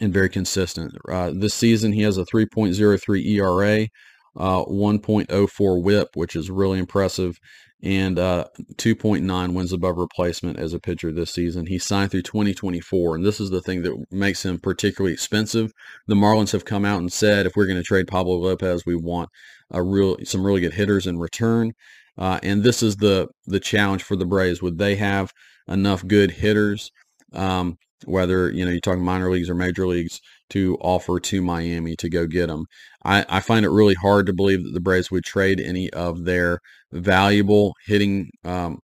and 0.00 0.12
very 0.12 0.28
consistent. 0.28 0.94
Uh, 1.08 1.32
this 1.34 1.54
season, 1.54 1.92
he 1.92 2.02
has 2.02 2.18
a 2.18 2.24
3.03 2.24 3.26
ERA, 3.26 3.88
uh, 4.36 4.64
1.04 4.64 5.82
WHIP, 5.82 6.08
which 6.14 6.36
is 6.36 6.50
really 6.50 6.78
impressive, 6.78 7.38
and 7.82 8.18
uh, 8.18 8.46
2.9 8.76 9.52
wins 9.52 9.72
above 9.72 9.98
replacement 9.98 10.58
as 10.58 10.72
a 10.72 10.80
pitcher 10.80 11.12
this 11.12 11.30
season. 11.30 11.66
He 11.66 11.78
signed 11.78 12.10
through 12.10 12.22
2024, 12.22 13.16
and 13.16 13.24
this 13.24 13.38
is 13.38 13.50
the 13.50 13.60
thing 13.60 13.82
that 13.82 14.06
makes 14.10 14.44
him 14.44 14.58
particularly 14.58 15.12
expensive. 15.12 15.72
The 16.06 16.14
Marlins 16.14 16.52
have 16.52 16.64
come 16.64 16.84
out 16.84 17.00
and 17.00 17.12
said 17.12 17.46
if 17.46 17.52
we're 17.54 17.66
going 17.66 17.76
to 17.76 17.82
trade 17.82 18.08
Pablo 18.08 18.36
Lopez, 18.36 18.84
we 18.86 18.96
want 18.96 19.28
a 19.70 19.82
real 19.82 20.16
some 20.24 20.44
really 20.44 20.60
good 20.60 20.74
hitters 20.74 21.06
in 21.06 21.18
return. 21.18 21.72
Uh, 22.18 22.40
and 22.42 22.62
this 22.62 22.82
is 22.82 22.96
the 22.96 23.28
the 23.46 23.60
challenge 23.60 24.02
for 24.02 24.16
the 24.16 24.26
Braves. 24.26 24.62
Would 24.62 24.78
they 24.78 24.96
have 24.96 25.32
enough 25.68 26.06
good 26.06 26.30
hitters? 26.30 26.90
Um, 27.32 27.76
whether 28.04 28.50
you 28.50 28.64
know 28.64 28.70
you're 28.70 28.80
talking 28.80 29.04
minor 29.04 29.30
leagues 29.30 29.48
or 29.48 29.54
major 29.54 29.86
leagues 29.86 30.20
to 30.50 30.76
offer 30.80 31.18
to 31.18 31.42
Miami 31.42 31.96
to 31.96 32.08
go 32.08 32.26
get 32.26 32.48
them. 32.48 32.66
I, 33.04 33.24
I 33.28 33.40
find 33.40 33.64
it 33.64 33.70
really 33.70 33.94
hard 33.94 34.26
to 34.26 34.32
believe 34.32 34.62
that 34.64 34.72
the 34.74 34.80
Braves 34.80 35.10
would 35.10 35.24
trade 35.24 35.60
any 35.60 35.90
of 35.90 36.24
their 36.24 36.60
valuable 36.92 37.74
hitting 37.86 38.30
um, 38.44 38.78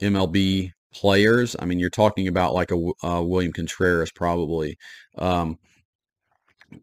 MLB 0.00 0.72
players. 0.92 1.56
I 1.58 1.64
mean, 1.64 1.78
you're 1.78 1.90
talking 1.90 2.28
about 2.28 2.54
like 2.54 2.70
a 2.70 3.06
uh, 3.06 3.22
William 3.22 3.52
Contreras 3.52 4.12
probably 4.12 4.76
um, 5.16 5.58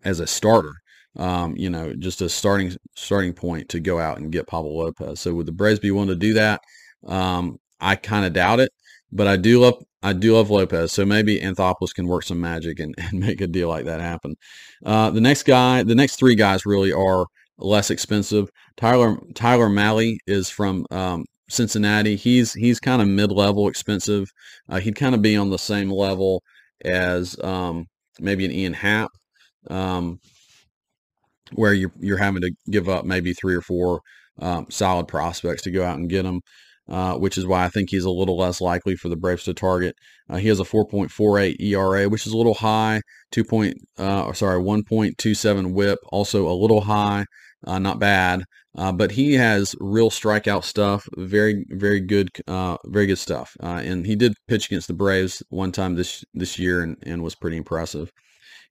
as 0.03 0.19
a 0.19 0.27
starter. 0.27 0.73
Um, 1.17 1.55
you 1.55 1.69
know, 1.69 1.93
just 1.93 2.21
a 2.21 2.27
starting 2.27 2.75
starting 2.95 3.31
point 3.33 3.69
to 3.69 3.79
go 3.79 3.99
out 3.99 4.17
and 4.17 4.31
get 4.31 4.47
Pablo 4.47 4.71
Lopez. 4.71 5.21
So 5.21 5.33
would 5.33 5.45
the 5.45 5.53
Braves 5.53 5.79
be 5.79 5.91
willing 5.91 6.09
to 6.09 6.15
do 6.15 6.33
that? 6.33 6.59
Um, 7.07 7.57
I 7.79 7.95
kind 7.95 8.25
of 8.25 8.33
doubt 8.33 8.59
it, 8.59 8.71
but 9.15 9.27
I 9.27 9.37
do 9.37 9.61
love 9.61 9.81
I 10.03 10.13
do 10.13 10.35
love 10.35 10.51
Lopez, 10.51 10.91
so 10.91 11.05
maybe 11.05 11.39
Anthopoulos 11.39 11.95
can 11.95 12.05
work 12.05 12.23
some 12.23 12.39
magic 12.39 12.79
and, 12.79 12.93
and 12.99 13.19
make 13.19 13.41
a 13.41 13.47
deal 13.47 13.69
like 13.69 13.85
that 13.85 14.01
happen. 14.01 14.35
Uh, 14.85 15.09
the 15.09 15.21
next 15.21 15.43
guy, 15.43 15.81
the 15.81 15.95
next 15.95 16.17
three 16.17 16.35
guys 16.35 16.65
really 16.65 16.91
are 16.91 17.25
less 17.57 17.89
expensive. 17.89 18.49
Tyler 18.77 19.17
Tyler 19.33 19.69
Mahle 19.69 20.17
is 20.27 20.49
from 20.49 20.85
um, 20.91 21.25
Cincinnati. 21.49 22.15
He's 22.17 22.53
he's 22.53 22.79
kind 22.79 23.01
of 23.01 23.07
mid 23.07 23.31
level 23.31 23.67
expensive. 23.67 24.29
Uh, 24.69 24.79
he'd 24.79 24.95
kind 24.95 25.15
of 25.15 25.21
be 25.21 25.35
on 25.37 25.49
the 25.49 25.57
same 25.57 25.89
level 25.89 26.43
as 26.83 27.41
um, 27.43 27.85
maybe 28.19 28.45
an 28.45 28.51
Ian 28.51 28.73
Happ, 28.73 29.11
um, 29.69 30.19
where 31.53 31.73
you're 31.73 31.93
you're 31.99 32.17
having 32.17 32.41
to 32.41 32.51
give 32.69 32.89
up 32.89 33.05
maybe 33.05 33.33
three 33.33 33.55
or 33.55 33.61
four 33.61 34.01
um, 34.39 34.67
solid 34.69 35.07
prospects 35.07 35.61
to 35.63 35.71
go 35.71 35.85
out 35.85 35.97
and 35.97 36.09
get 36.09 36.23
them 36.23 36.41
uh, 36.87 37.15
which 37.15 37.37
is 37.37 37.45
why 37.45 37.65
I 37.65 37.69
think 37.69 37.89
he's 37.89 38.05
a 38.05 38.11
little 38.11 38.37
less 38.37 38.61
likely 38.61 38.95
for 38.95 39.09
the 39.09 39.15
Braves 39.15 39.43
to 39.45 39.53
target. 39.53 39.95
Uh, 40.29 40.37
he 40.37 40.47
has 40.49 40.59
a 40.59 40.63
4.48 40.63 41.59
ERA, 41.59 42.09
which 42.09 42.27
is 42.27 42.33
a 42.33 42.37
little 42.37 42.53
high. 42.53 43.01
Two 43.31 43.43
point, 43.43 43.77
uh, 43.97 44.31
sorry, 44.33 44.61
1.27 44.61 45.73
WHIP, 45.73 45.99
also 46.09 46.47
a 46.47 46.53
little 46.53 46.81
high, 46.81 47.25
uh, 47.65 47.79
not 47.79 47.99
bad. 47.99 48.43
Uh, 48.77 48.91
but 48.91 49.11
he 49.11 49.33
has 49.33 49.73
real 49.79 50.09
strikeout 50.09 50.63
stuff, 50.63 51.07
very, 51.15 51.65
very 51.69 52.01
good, 52.01 52.29
uh, 52.47 52.77
very 52.85 53.07
good 53.07 53.17
stuff. 53.17 53.55
and 53.61 54.05
he 54.05 54.15
did 54.15 54.33
pitch 54.47 54.67
against 54.67 54.87
the 54.87 54.93
Braves 54.93 55.41
one 55.49 55.71
time 55.71 55.95
this 55.95 56.25
this 56.33 56.59
year 56.59 56.83
and, 56.83 56.97
and 57.03 57.23
was 57.23 57.35
pretty 57.35 57.57
impressive. 57.57 58.11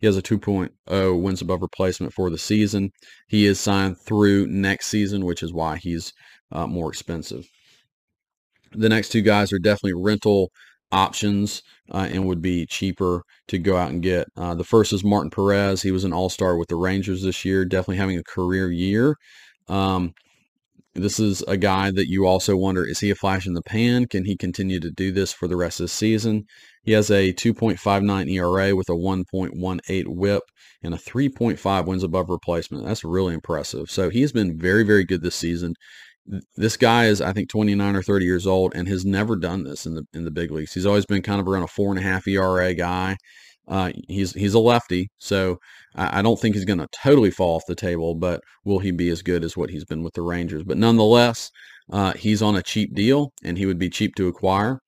He 0.01 0.07
has 0.07 0.19
a 0.19 0.23
2.0 0.23 1.23
wins 1.23 1.41
above 1.41 1.63
replacement 1.63 2.13
for 2.13 2.29
the 2.29 2.37
season. 2.37 2.91
He 3.29 3.47
is 3.47 3.59
signed 3.59 3.97
through 3.99 4.49
next 4.49 4.89
season, 4.89 5.25
which 5.25 5.43
is 5.43 5.55
why 5.55 5.79
he's 5.79 6.13
more 6.53 6.91
expensive 6.91 7.49
the 8.75 8.89
next 8.89 9.11
two 9.11 9.23
guys 9.23 9.53
are 9.53 9.59
definitely 9.59 9.95
rental 9.95 10.51
options 10.93 11.63
uh, 11.93 12.09
and 12.11 12.27
would 12.27 12.41
be 12.41 12.67
cheaper 12.67 13.23
to 13.49 13.59
go 13.59 13.77
out 13.77 13.91
and 13.91 14.03
get. 14.03 14.29
Uh, 14.37 14.55
the 14.55 14.65
first 14.65 14.93
is 14.93 15.05
Martin 15.05 15.31
Perez. 15.31 15.83
He 15.83 15.91
was 15.91 16.05
an 16.05 16.13
all-star 16.13 16.57
with 16.57 16.69
the 16.69 16.77
Rangers 16.77 17.23
this 17.23 17.45
year, 17.45 17.65
definitely 17.65 17.97
having 17.97 18.19
a 18.19 18.25
career 18.25 18.71
year. 18.71 19.17
Um, 19.69 20.13
this 20.95 21.19
is 21.19 21.43
a 21.43 21.57
guy 21.57 21.91
that 21.91 22.09
you 22.09 22.25
also 22.25 22.57
wonder, 22.57 22.87
is 22.87 23.01
he 23.01 23.11
a 23.11 23.17
flash 23.17 23.47
in 23.47 23.55
the 23.55 23.63
pan? 23.63 24.07
Can 24.07 24.25
he 24.25 24.37
continue 24.37 24.79
to 24.79 24.91
do 24.93 25.11
this 25.11 25.33
for 25.33 25.49
the 25.49 25.57
rest 25.57 25.81
of 25.81 25.85
the 25.85 25.89
season? 25.89 26.45
He 26.85 26.93
has 26.93 27.11
a 27.11 27.33
2.59 27.33 28.31
ERA 28.31 28.77
with 28.77 28.89
a 28.89 28.93
1.18 28.93 30.05
whip 30.07 30.43
and 30.83 30.95
a 30.95 30.99
3.5 30.99 31.87
wins 31.87 32.05
above 32.05 32.31
replacement. 32.31 32.85
That's 32.85 33.03
really 33.03 33.35
impressive. 33.35 33.91
So 33.91 34.09
he's 34.09 34.31
been 34.31 34.57
very, 34.57 34.85
very 34.85 35.05
good 35.05 35.23
this 35.23 35.35
season 35.35 35.75
this 36.57 36.77
guy 36.77 37.07
is 37.07 37.21
I 37.21 37.33
think 37.33 37.49
29 37.49 37.97
or 37.97 38.03
30 38.03 38.25
years 38.25 38.47
old 38.47 38.75
and 38.75 38.89
has 38.89 39.05
never 39.05 39.37
done 39.37 39.65
this 39.65 39.87
in 39.87 39.95
the 39.95 40.05
in 40.13 40.25
the 40.25 40.31
big 40.31 40.51
leagues. 40.51 40.73
He's 40.73 40.87
always 40.87 41.07
been 41.07 41.23
kind 41.23 41.41
of 41.41 41.49
around 41.49 41.65
a 41.65 41.69
four 41.69 41.91
and 41.91 41.99
a 41.99 42.03
half 42.03 42.27
ERA 42.27 42.75
guy. 42.75 43.17
Uh, 43.67 43.93
he's 44.09 44.33
he's 44.33 44.55
a 44.55 44.59
lefty, 44.59 45.09
so 45.19 45.59
I, 45.95 46.19
I 46.19 46.23
don't 46.23 46.39
think 46.39 46.55
he's 46.55 46.67
going 46.67 46.81
to 46.81 46.89
totally 47.03 47.31
fall 47.31 47.57
off 47.57 47.63
the 47.67 47.75
table. 47.75 48.15
But 48.15 48.41
will 48.65 48.79
he 48.79 48.91
be 48.91 49.09
as 49.09 49.23
good 49.23 49.43
as 49.45 49.57
what 49.57 49.71
he's 49.71 49.85
been 49.85 50.03
with 50.03 50.15
the 50.15 50.23
Rangers? 50.23 50.65
But 50.65 50.77
nonetheless, 50.77 51.51
uh, 51.91 52.13
he's 52.13 52.43
on 52.43 52.57
a 52.57 52.63
cheap 52.63 52.95
deal, 52.95 53.33
and 53.43 53.57
he 53.57 53.67
would 53.67 53.79
be 53.79 53.91
cheap 53.91 54.15
to 54.17 54.29
acquire. 54.29 54.81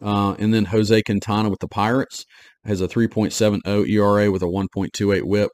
Uh, 0.00 0.34
and 0.40 0.52
then 0.52 0.64
Jose 0.66 1.02
Quintana 1.02 1.48
with 1.48 1.60
the 1.60 1.68
Pirates 1.68 2.26
has 2.64 2.80
a 2.80 2.88
3.70 2.88 3.88
ERA 3.88 4.32
with 4.32 4.42
a 4.42 4.46
1.28 4.46 5.22
WHIP. 5.22 5.50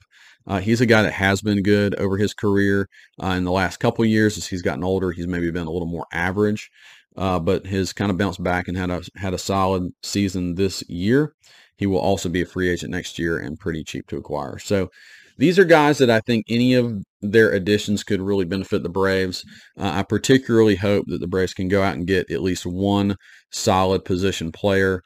Uh, 0.49 0.61
he's 0.61 0.81
a 0.81 0.87
guy 0.87 1.03
that 1.03 1.13
has 1.13 1.43
been 1.43 1.63
good 1.63 1.95
over 1.97 2.17
his 2.17 2.35
career 2.35 2.89
uh, 3.23 3.29
in 3.29 3.45
the 3.45 3.53
last 3.53 3.77
couple 3.77 4.05
years. 4.05 4.37
As 4.39 4.47
he's 4.47 4.63
gotten 4.63 4.83
older, 4.83 5.13
he's 5.13 5.27
maybe 5.27 5.51
been 5.51 5.67
a 5.67 5.71
little 5.71 5.87
more 5.87 6.07
average, 6.13 6.71
uh, 7.17 7.39
but 7.39 7.67
has 7.67 7.93
kind 7.93 8.11
of 8.11 8.17
bounced 8.17 8.43
back 8.43 8.67
and 8.67 8.77
had 8.77 8.91
a 8.91 9.03
had 9.17 9.35
a 9.35 9.39
solid 9.39 9.93
season 10.03 10.55
this 10.55 10.83
year. 10.89 11.35
He 11.77 11.87
will 11.87 12.01
also 12.01 12.29
be 12.29 12.43
a 12.43 12.47
free 12.47 12.69
agent 12.69 12.91
next 12.91 13.19
year 13.19 13.39
and 13.39 13.61
pretty 13.61 13.85
cheap 13.85 14.09
to 14.09 14.17
acquire. 14.17 14.59
So 14.59 14.91
these 15.39 15.59
are 15.59 15.65
guys 15.65 15.99
that 15.99 16.11
I 16.11 16.21
think 16.21 16.47
any 16.49 16.75
of 16.75 17.05
their 17.23 17.53
additions 17.53 18.03
could 18.03 18.21
really 18.21 18.45
benefit 18.45 18.83
the 18.83 18.89
Braves. 18.89 19.45
Uh, 19.79 19.93
I 19.95 20.03
particularly 20.03 20.75
hope 20.75 21.07
that 21.09 21.21
the 21.21 21.29
Braves 21.29 21.55
can 21.55 21.69
go 21.69 21.83
out 21.83 21.95
and 21.95 22.07
get 22.07 22.31
at 22.31 22.43
least 22.43 22.67
one 22.67 23.17
solid 23.53 24.05
position 24.05 24.51
player. 24.51 25.03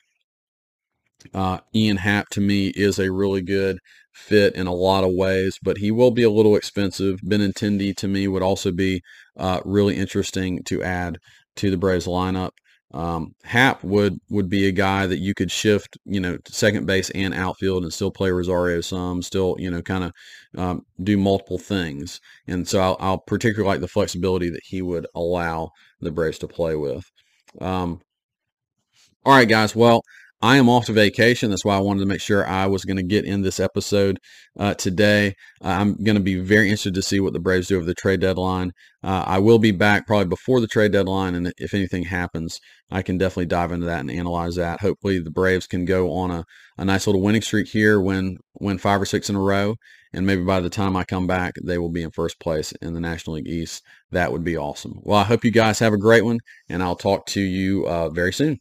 Uh, 1.34 1.58
Ian 1.74 1.98
Happ 1.98 2.28
to 2.30 2.40
me 2.40 2.68
is 2.68 2.98
a 2.98 3.12
really 3.12 3.42
good 3.42 3.78
fit 4.12 4.54
in 4.54 4.66
a 4.66 4.74
lot 4.74 5.04
of 5.04 5.12
ways, 5.12 5.58
but 5.62 5.78
he 5.78 5.90
will 5.90 6.10
be 6.10 6.22
a 6.22 6.30
little 6.30 6.56
expensive. 6.56 7.20
Benintendi 7.20 7.96
to 7.96 8.08
me 8.08 8.28
would 8.28 8.42
also 8.42 8.70
be 8.70 9.02
uh, 9.36 9.60
really 9.64 9.96
interesting 9.96 10.62
to 10.64 10.82
add 10.82 11.18
to 11.56 11.70
the 11.70 11.76
Braves 11.76 12.06
lineup. 12.06 12.50
Um, 12.94 13.34
Happ 13.44 13.82
would 13.82 14.18
would 14.28 14.50
be 14.50 14.66
a 14.66 14.72
guy 14.72 15.06
that 15.06 15.18
you 15.18 15.32
could 15.32 15.50
shift, 15.50 15.96
you 16.04 16.20
know, 16.20 16.36
to 16.36 16.52
second 16.52 16.86
base 16.86 17.08
and 17.10 17.32
outfield 17.32 17.84
and 17.84 17.92
still 17.92 18.10
play 18.10 18.30
Rosario 18.30 18.82
some, 18.82 19.22
still, 19.22 19.56
you 19.58 19.70
know, 19.70 19.80
kind 19.80 20.04
of 20.04 20.12
um, 20.58 20.82
do 21.02 21.16
multiple 21.16 21.58
things. 21.58 22.20
And 22.46 22.68
so 22.68 22.80
I'll, 22.80 22.96
I'll, 23.00 23.18
particularly 23.18 23.66
like 23.66 23.80
the 23.80 23.88
flexibility 23.88 24.50
that 24.50 24.60
he 24.64 24.82
would 24.82 25.06
allow 25.14 25.70
the 26.00 26.10
Braves 26.10 26.38
to 26.40 26.48
play 26.48 26.76
with. 26.76 27.10
Um, 27.62 28.02
all 29.24 29.34
right, 29.34 29.48
guys. 29.48 29.74
Well, 29.74 30.02
I 30.42 30.56
am 30.56 30.68
off 30.68 30.86
to 30.86 30.92
vacation. 30.92 31.50
That's 31.50 31.64
why 31.64 31.76
I 31.76 31.80
wanted 31.80 32.00
to 32.00 32.06
make 32.06 32.20
sure 32.20 32.44
I 32.44 32.66
was 32.66 32.84
going 32.84 32.96
to 32.96 33.04
get 33.04 33.24
in 33.24 33.42
this 33.42 33.60
episode 33.60 34.18
uh, 34.58 34.74
today. 34.74 35.36
Uh, 35.64 35.68
I'm 35.68 36.02
going 36.02 36.16
to 36.16 36.22
be 36.22 36.40
very 36.40 36.64
interested 36.64 36.94
to 36.94 37.02
see 37.02 37.20
what 37.20 37.32
the 37.32 37.38
Braves 37.38 37.68
do 37.68 37.76
over 37.76 37.84
the 37.84 37.94
trade 37.94 38.18
deadline. 38.18 38.72
Uh, 39.04 39.22
I 39.24 39.38
will 39.38 39.60
be 39.60 39.70
back 39.70 40.04
probably 40.04 40.26
before 40.26 40.60
the 40.60 40.66
trade 40.66 40.90
deadline, 40.90 41.36
and 41.36 41.52
if 41.58 41.74
anything 41.74 42.06
happens, 42.06 42.58
I 42.90 43.02
can 43.02 43.18
definitely 43.18 43.46
dive 43.46 43.70
into 43.70 43.86
that 43.86 44.00
and 44.00 44.10
analyze 44.10 44.56
that. 44.56 44.80
Hopefully, 44.80 45.20
the 45.20 45.30
Braves 45.30 45.68
can 45.68 45.84
go 45.84 46.12
on 46.12 46.32
a, 46.32 46.44
a 46.76 46.84
nice 46.84 47.06
little 47.06 47.22
winning 47.22 47.42
streak 47.42 47.68
here, 47.68 48.00
win 48.00 48.38
win 48.54 48.78
five 48.78 49.00
or 49.00 49.06
six 49.06 49.30
in 49.30 49.36
a 49.36 49.40
row, 49.40 49.76
and 50.12 50.26
maybe 50.26 50.42
by 50.42 50.58
the 50.58 50.70
time 50.70 50.96
I 50.96 51.04
come 51.04 51.28
back, 51.28 51.54
they 51.62 51.78
will 51.78 51.88
be 51.88 52.02
in 52.02 52.10
first 52.10 52.40
place 52.40 52.72
in 52.82 52.94
the 52.94 53.00
National 53.00 53.36
League 53.36 53.46
East. 53.46 53.84
That 54.10 54.32
would 54.32 54.42
be 54.42 54.56
awesome. 54.56 54.94
Well, 55.02 55.20
I 55.20 55.24
hope 55.24 55.44
you 55.44 55.52
guys 55.52 55.78
have 55.78 55.92
a 55.92 55.98
great 55.98 56.24
one, 56.24 56.40
and 56.68 56.82
I'll 56.82 56.96
talk 56.96 57.26
to 57.26 57.40
you 57.40 57.86
uh, 57.86 58.08
very 58.08 58.32
soon. 58.32 58.58